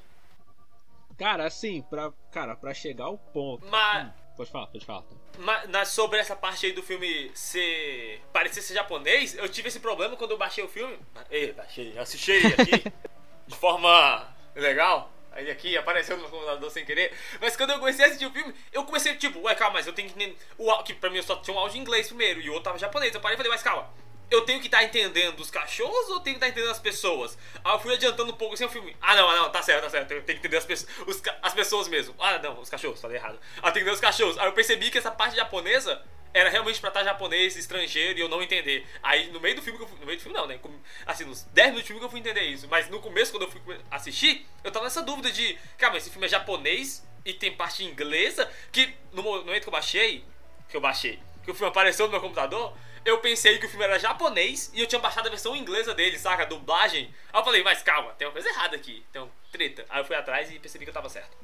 [1.16, 3.66] Cara, assim, pra, cara, pra chegar ao ponto.
[3.70, 5.04] Mas, Hum, pode falar, pode falar.
[5.40, 8.22] Mas sobre essa parte aí do filme ser.
[8.32, 10.98] parecer ser japonês, eu tive esse problema quando eu baixei o filme.
[11.30, 12.84] Ei, baixei, assisti aqui
[13.46, 15.12] de forma legal.
[15.36, 17.12] Ele aqui apareceu no computador sem querer.
[17.40, 19.92] Mas quando eu comecei a assistir o filme, eu comecei, tipo, ué, calma, mas eu
[19.92, 20.36] tenho que.
[20.58, 22.64] O, que pra mim eu só tinha um áudio em inglês primeiro e o outro
[22.64, 23.14] tava japonês.
[23.14, 23.88] Eu parei e falei, mas calma.
[24.30, 27.36] Eu tenho que estar entendendo os cachorros ou tenho que estar entendendo as pessoas?
[27.64, 28.96] Aí eu fui adiantando um pouco assim o filme.
[29.00, 30.08] Ah, não, ah, não, tá certo, tá certo.
[30.08, 32.14] Tenho que entender as, pessoas, os as pessoas mesmo.
[32.18, 33.40] Ah, não, os cachorros, falei errado.
[33.58, 34.38] Ah, tem que entender os cachorros.
[34.38, 36.00] Aí eu percebi que essa parte japonesa
[36.32, 38.86] era realmente pra estar japonês, estrangeiro e eu não entender.
[39.02, 39.98] Aí no meio do filme que eu fui.
[39.98, 40.58] No meio do filme não, né?
[41.04, 42.68] Assim, nos 10 minutos do filme que eu fui entender isso.
[42.68, 43.60] Mas no começo, quando eu fui
[43.90, 45.58] assistir, eu tava nessa dúvida de.
[45.76, 48.50] Cara, mas esse filme é japonês e tem parte inglesa.
[48.70, 50.24] Que no momento que eu baixei.
[50.68, 51.18] Que eu baixei.
[51.42, 52.76] Que o filme apareceu no meu computador.
[53.04, 56.18] Eu pensei que o filme era japonês e eu tinha baixado a versão inglesa dele,
[56.18, 56.42] saca?
[56.42, 57.10] A dublagem.
[57.32, 59.02] Aí eu falei, mas calma, tem uma coisa errada aqui.
[59.14, 59.84] Uma treta.
[59.88, 61.34] Aí eu fui atrás e percebi que eu tava certo.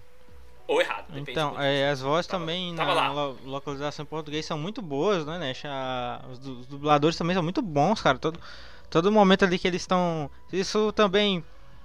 [0.68, 1.30] Ou errado, depende.
[1.30, 5.24] Então, é, as vozes Tava- também tava na lo- localização em português são muito boas,
[5.24, 5.64] né, Nesh?
[5.64, 8.18] A- Os, os dubladores também são muito bons, cara.
[8.18, 8.38] Todo,
[8.90, 10.30] todo momento ali que eles estão.
[10.52, 11.42] Isso também.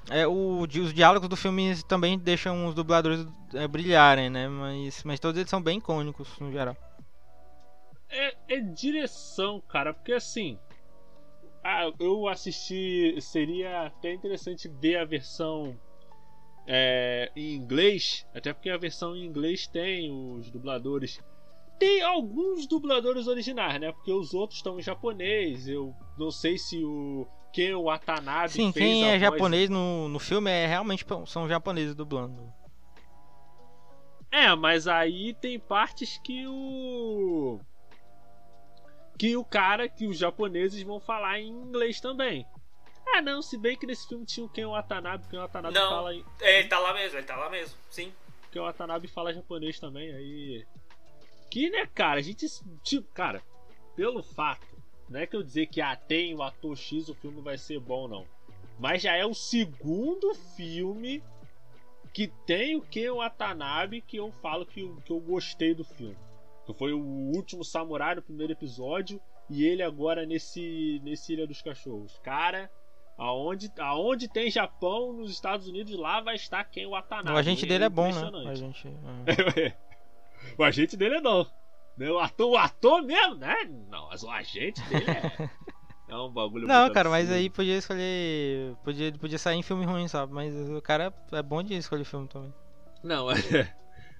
[0.09, 4.47] É, o, os diálogos do filme também deixam os dubladores é, brilharem, né?
[4.49, 6.76] Mas, mas todos eles são bem icônicos no geral.
[8.12, 10.59] É, é direção, cara, porque assim.
[11.64, 13.16] Ah, eu assisti.
[13.22, 15.80] Seria até interessante ver a versão
[16.68, 18.26] é, em inglês.
[18.34, 21.20] Até porque a versão em inglês tem os dubladores.
[21.80, 23.91] Tem alguns dubladores originais, né?
[23.91, 25.68] Porque os outros estão em japonês.
[25.68, 30.20] Eu não sei se o Ken Watanabe Sim, fez quem é voz- japonês no, no
[30.20, 32.53] filme é realmente são japoneses dublando.
[34.32, 37.59] É, mas aí tem partes que o.
[39.22, 42.43] Que o cara, que os japoneses vão falar em inglês também.
[43.05, 45.89] Ah, não, se bem que nesse filme tinha o Ken Watanabe, o Ken Watanabe Não.
[45.91, 46.26] fala em.
[46.39, 48.11] É, ele tá lá mesmo, ele tá lá mesmo, sim.
[48.51, 50.65] Ken Watanabe fala japonês também, aí.
[51.51, 52.47] Que, né, cara, a gente.
[52.82, 53.43] Tipo, cara,
[53.95, 54.65] pelo fato,
[55.07, 57.80] não é que eu dizer que ah, tem o ator X, o filme vai ser
[57.80, 58.26] bom, não.
[58.80, 61.22] Mas já é o segundo filme
[62.11, 66.17] que tem o Ken Watanabe que eu falo que que eu gostei do filme.
[66.66, 67.01] Que foi o
[67.36, 72.20] último samurai no primeiro episódio e ele agora nesse nesse Ilha dos Cachorros.
[72.24, 72.70] Cara,
[73.18, 77.32] aonde, aonde tem Japão, nos Estados Unidos, lá vai estar Ken Watanabe.
[77.36, 78.30] O agente dele é bom, né?
[78.30, 79.74] O agente, é.
[80.57, 81.45] o agente dele é não.
[81.97, 83.55] Né, O ator, o ator mesmo, né?
[83.89, 85.49] Não, mas o agente dele é.
[86.12, 87.39] É um bagulho Não, cara, mas absurdo.
[87.39, 88.76] aí podia escolher.
[88.84, 90.34] Podia, podia sair em filme ruim, sabe?
[90.34, 92.53] Mas o cara é bom de escolher filme também.
[93.01, 93.36] Não, é.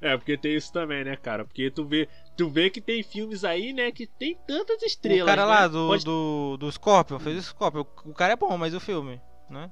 [0.02, 1.46] É, porque tem isso também, né, cara?
[1.46, 5.22] Porque tu vê, tu vê que tem filmes aí, né, que tem tantas estrelas.
[5.22, 5.48] o cara né?
[5.48, 7.86] lá do, Pode- do, do Scorpion fez o Scorpion.
[8.06, 9.72] O cara é bom, mas o filme, né?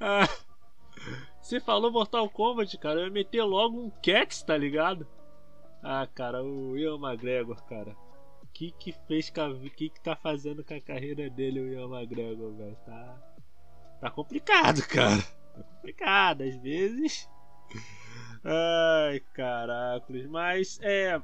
[0.00, 0.26] Ah,
[1.42, 3.00] Você falou Mortal Kombat, cara.
[3.00, 5.06] Eu ia meter logo um Cats, tá ligado?
[5.82, 7.96] Ah, cara, o Ian McGregor, cara.
[8.42, 9.48] O que que fez com a...
[9.48, 12.76] O que que tá fazendo com a carreira dele, o Ian McGregor, velho?
[12.86, 13.18] Tá...
[14.00, 15.22] Tá complicado, cara.
[15.54, 17.28] Tá complicado, às vezes.
[18.44, 20.26] Ai, caracoles.
[20.26, 21.20] Mas, é...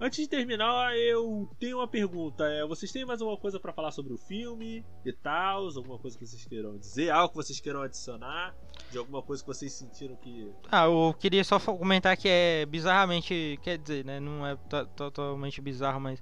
[0.00, 2.44] Antes de terminar, eu tenho uma pergunta.
[2.44, 5.68] É, vocês têm mais alguma coisa pra falar sobre o filme e tal?
[5.68, 7.10] Alguma coisa que vocês queiram dizer?
[7.10, 8.56] Algo que vocês queiram adicionar?
[8.90, 10.52] De alguma coisa que vocês sentiram que.
[10.70, 13.58] Ah, eu queria só comentar que é bizarramente.
[13.62, 14.18] Quer dizer, né?
[14.18, 16.20] Não é to- totalmente bizarro, mas.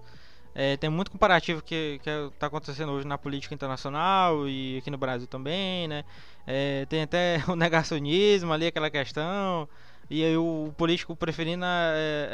[0.54, 4.98] É, tem muito comparativo que, que é- acontecendo hoje na política internacional e aqui no
[4.98, 6.04] Brasil também, né?
[6.46, 9.68] É, tem até o negacionismo ali, aquela questão.
[10.10, 12.28] E aí o político preferindo é,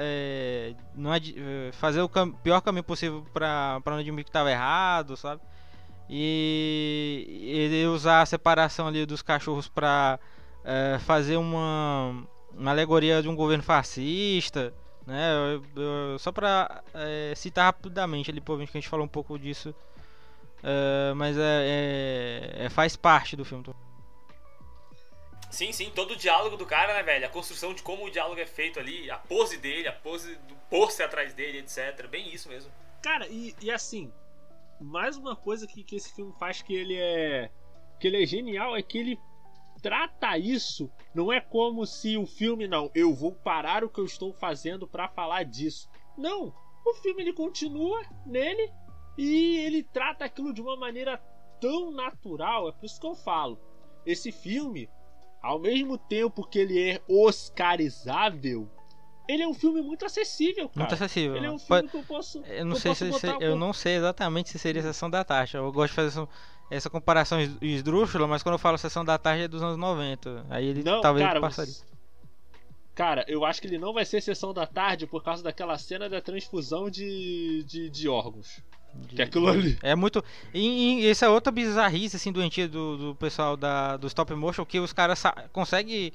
[0.73, 1.21] é, não é,
[1.73, 5.41] fazer o cam- pior caminho possível pra não admitir que tava errado, sabe?
[6.11, 10.19] E ele usar a separação ali dos cachorros pra
[10.65, 12.25] é, fazer uma,
[12.57, 14.73] uma alegoria de um governo fascista,
[15.09, 15.33] né?
[15.55, 19.39] Eu- eu- só pra é, citar rapidamente ali, provavelmente que a gente falou um pouco
[19.39, 19.75] disso,
[20.63, 21.41] é, mas é,
[22.61, 23.65] é- é- faz parte do filme.
[25.51, 27.25] Sim, sim, todo o diálogo do cara, né, velho?
[27.27, 30.55] A construção de como o diálogo é feito ali, a pose dele, a pose do
[30.69, 32.07] pôster atrás dele, etc.
[32.07, 32.71] Bem isso mesmo.
[33.03, 34.13] Cara, e, e assim,
[34.79, 37.51] mais uma coisa que, que esse filme faz que ele é.
[37.99, 39.19] que ele é genial é que ele
[39.81, 40.91] trata isso.
[41.15, 44.87] Não é como se o filme, não, eu vou parar o que eu estou fazendo
[44.87, 45.89] pra falar disso.
[46.17, 46.53] Não,
[46.87, 48.71] o filme ele continua nele
[49.17, 51.17] e ele trata aquilo de uma maneira
[51.61, 52.69] tão natural.
[52.69, 53.59] É por isso que eu falo.
[54.07, 54.89] Esse filme,
[55.43, 58.69] ao mesmo tempo que ele é oscarizável,
[59.29, 60.81] ele é um filme muito acessível, cara.
[60.81, 61.37] Muito acessível.
[61.37, 61.59] Ele é um né?
[61.59, 62.43] filme Pode- que eu posso.
[62.45, 65.57] Eu não sei se, se- eu não sei exatamente se seria sessão da tarde.
[65.57, 66.29] Eu gosto de fazer
[66.69, 69.77] essa, essa comparação es- esdrúxula, mas quando eu falo sessão da tarde é dos anos
[69.77, 70.47] 90.
[70.51, 71.73] Aí ele Não, talvez cara, passaria.
[71.73, 71.85] você-
[72.95, 76.09] Cara, eu acho que ele não vai ser sessão da tarde por causa daquela cena
[76.09, 78.61] da transfusão de, de, de órgãos.
[78.95, 79.79] De- Que é aquilo ali.
[79.83, 80.25] É muito.
[80.53, 84.65] E, e esse é outra bizarrice assim doentia do, do pessoal da, do stop motion
[84.65, 86.13] que os caras conseguem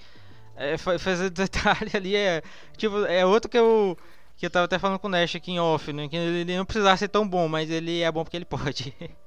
[0.57, 2.41] é, fa- fazer detalhe ali é
[2.75, 3.97] tipo é outro que eu
[4.35, 6.09] que eu tava até falando com o Nash aqui em off, né?
[6.09, 8.93] Que ele não precisava ser tão bom, mas ele é bom porque ele pode.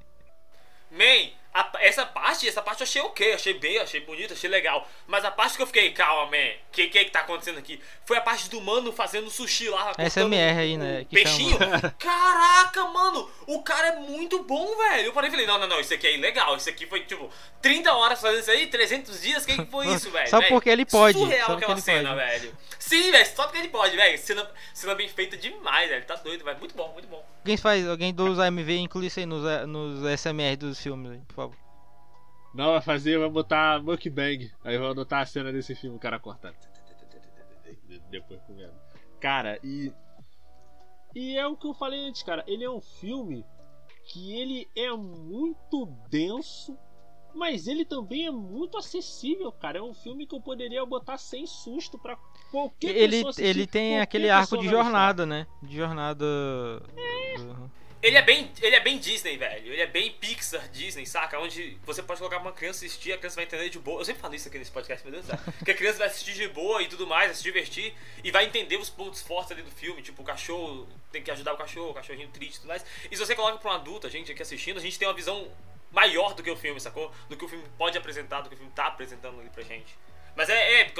[0.97, 1.29] Man,
[1.61, 4.89] a- essa parte, essa parte eu achei ok, achei bem, achei bonito, achei legal.
[5.07, 7.81] Mas a parte que eu fiquei, calma, man, o que, que que tá acontecendo aqui?
[8.05, 9.87] Foi a parte do mano fazendo sushi lá.
[9.87, 11.57] cortando SMR aí, né, Peixinho.
[11.99, 15.07] Caraca, mano, o cara é muito bom, velho.
[15.07, 16.57] Eu parei e falei, não, não, não, isso aqui é ilegal.
[16.57, 17.31] Isso aqui foi tipo
[17.63, 20.29] 30 horas fazendo isso aí, 300 dias, o que, que foi isso, velho?
[20.29, 22.21] Só Velho, porque ele pode, Surreal só aquela cena, pode.
[22.21, 22.57] velho.
[22.79, 24.19] Sim, velho, só porque ele pode, velho.
[24.19, 26.05] Cena, cena bem feita demais, velho.
[26.05, 26.59] Tá doido, velho.
[26.59, 27.25] Muito bom, muito bom.
[27.41, 31.46] Alguém faz, alguém dos AMV inclui isso aí nos, nos SMR dos filmes, por favor.
[32.57, 34.51] Não, vai fazer, vai botar mukbang.
[34.65, 36.57] Aí vai anotar a cena desse filme, o cara cortando.
[38.11, 38.73] Depois comendo.
[39.21, 39.93] Cara, e.
[41.15, 42.43] E é o que eu falei antes, cara.
[42.47, 43.45] Ele é um filme
[44.07, 46.79] que ele é muito denso,
[47.35, 49.79] mas ele também é muito acessível, cara.
[49.79, 52.17] É um filme que eu poderia botar sem susto pra
[52.51, 55.47] qualquer Ele, pessoa assistir, ele tem aquele arco de jornada, né?
[55.63, 56.25] De jornada.
[57.39, 57.56] Uhum.
[58.03, 59.73] Ele é bem, ele é bem Disney, velho.
[59.73, 61.39] Ele é bem Pixar, Disney, saca?
[61.41, 64.01] Onde você pode colocar uma criança assistir, a criança vai entender de boa.
[64.01, 65.53] Eu sempre falo isso aqui nesse podcast, meu Deus do céu.
[65.65, 68.45] Que a criança vai assistir de boa e tudo mais, vai se divertir e vai
[68.45, 70.03] entender os pontos fortes ali do filme.
[70.03, 72.85] Tipo, o cachorro tem que ajudar o cachorro, o cachorrinho triste e tudo mais.
[73.11, 75.15] E se você coloca pra um adulto, a gente aqui assistindo, a gente tem uma
[75.15, 75.51] visão
[75.91, 77.11] maior do que o filme, sacou?
[77.29, 79.97] Do que o filme pode apresentar, do que o filme tá apresentando ali pra gente.
[80.37, 80.95] Mas é, é,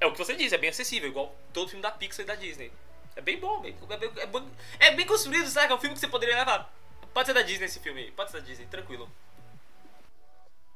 [0.00, 2.34] é o que você diz, é bem acessível, igual todo filme da Pixar e da
[2.34, 2.70] Disney.
[3.18, 4.42] É bem bom, bem, é, bem, é, bem,
[4.78, 5.72] é bem construído, sabe?
[5.72, 6.72] É um filme que você poderia levar.
[7.12, 9.10] Pode ser da Disney esse filme aí, pode ser da Disney, tranquilo.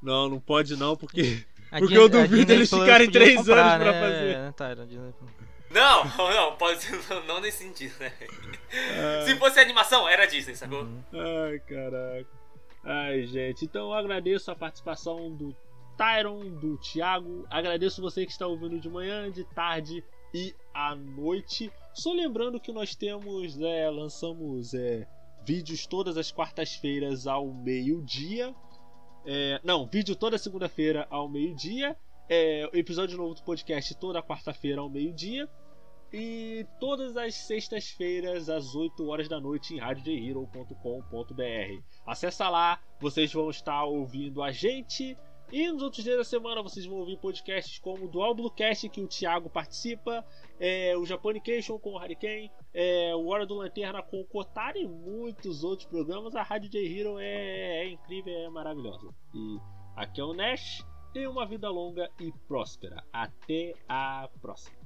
[0.01, 1.45] Não, não pode não, porque.
[1.71, 4.01] A Porque Disney- eu duvido eles Plus ficarem três comprar, anos pra né?
[4.01, 4.35] fazer.
[4.35, 4.75] É, tá.
[5.71, 6.03] Não,
[6.35, 8.11] não, pode ser, não, nesse sentido, né?
[8.69, 9.25] É.
[9.25, 10.81] Se fosse animação, era Disney, sacou?
[10.81, 11.01] Uhum.
[11.13, 12.27] Ai, caraca.
[12.83, 13.63] Ai, gente.
[13.63, 15.55] Então eu agradeço a participação do
[15.97, 17.47] Tyron, do Thiago.
[17.49, 20.03] Agradeço você que está ouvindo de manhã, de tarde
[20.33, 21.71] e à noite.
[21.93, 25.07] Só lembrando que nós temos, é, lançamos é,
[25.45, 28.53] vídeos todas as quartas-feiras ao meio-dia.
[29.25, 31.95] É, não, vídeo toda segunda-feira ao meio-dia.
[32.27, 35.47] É, episódio novo do podcast toda quarta-feira ao meio-dia.
[36.11, 41.81] E todas as sextas-feiras, às 8 horas da noite, em radiojhero.com.br.
[42.05, 45.17] Acessa lá, vocês vão estar ouvindo a gente.
[45.51, 49.01] E nos outros dias da semana vocês vão ouvir podcasts como o Dual Bluecast, que
[49.01, 50.25] o Thiago participa,
[50.59, 54.87] é, o Japanication com o Hurricane, é, o Hora do Lanterna com o Kotaro e
[54.87, 56.35] muitos outros programas.
[56.35, 59.13] A Rádio J Hero é, é incrível, é maravilhosa.
[59.33, 59.59] E
[59.95, 60.85] aqui é o Nash.
[61.13, 63.03] Tenha uma vida longa e próspera.
[63.13, 64.82] Até a próxima.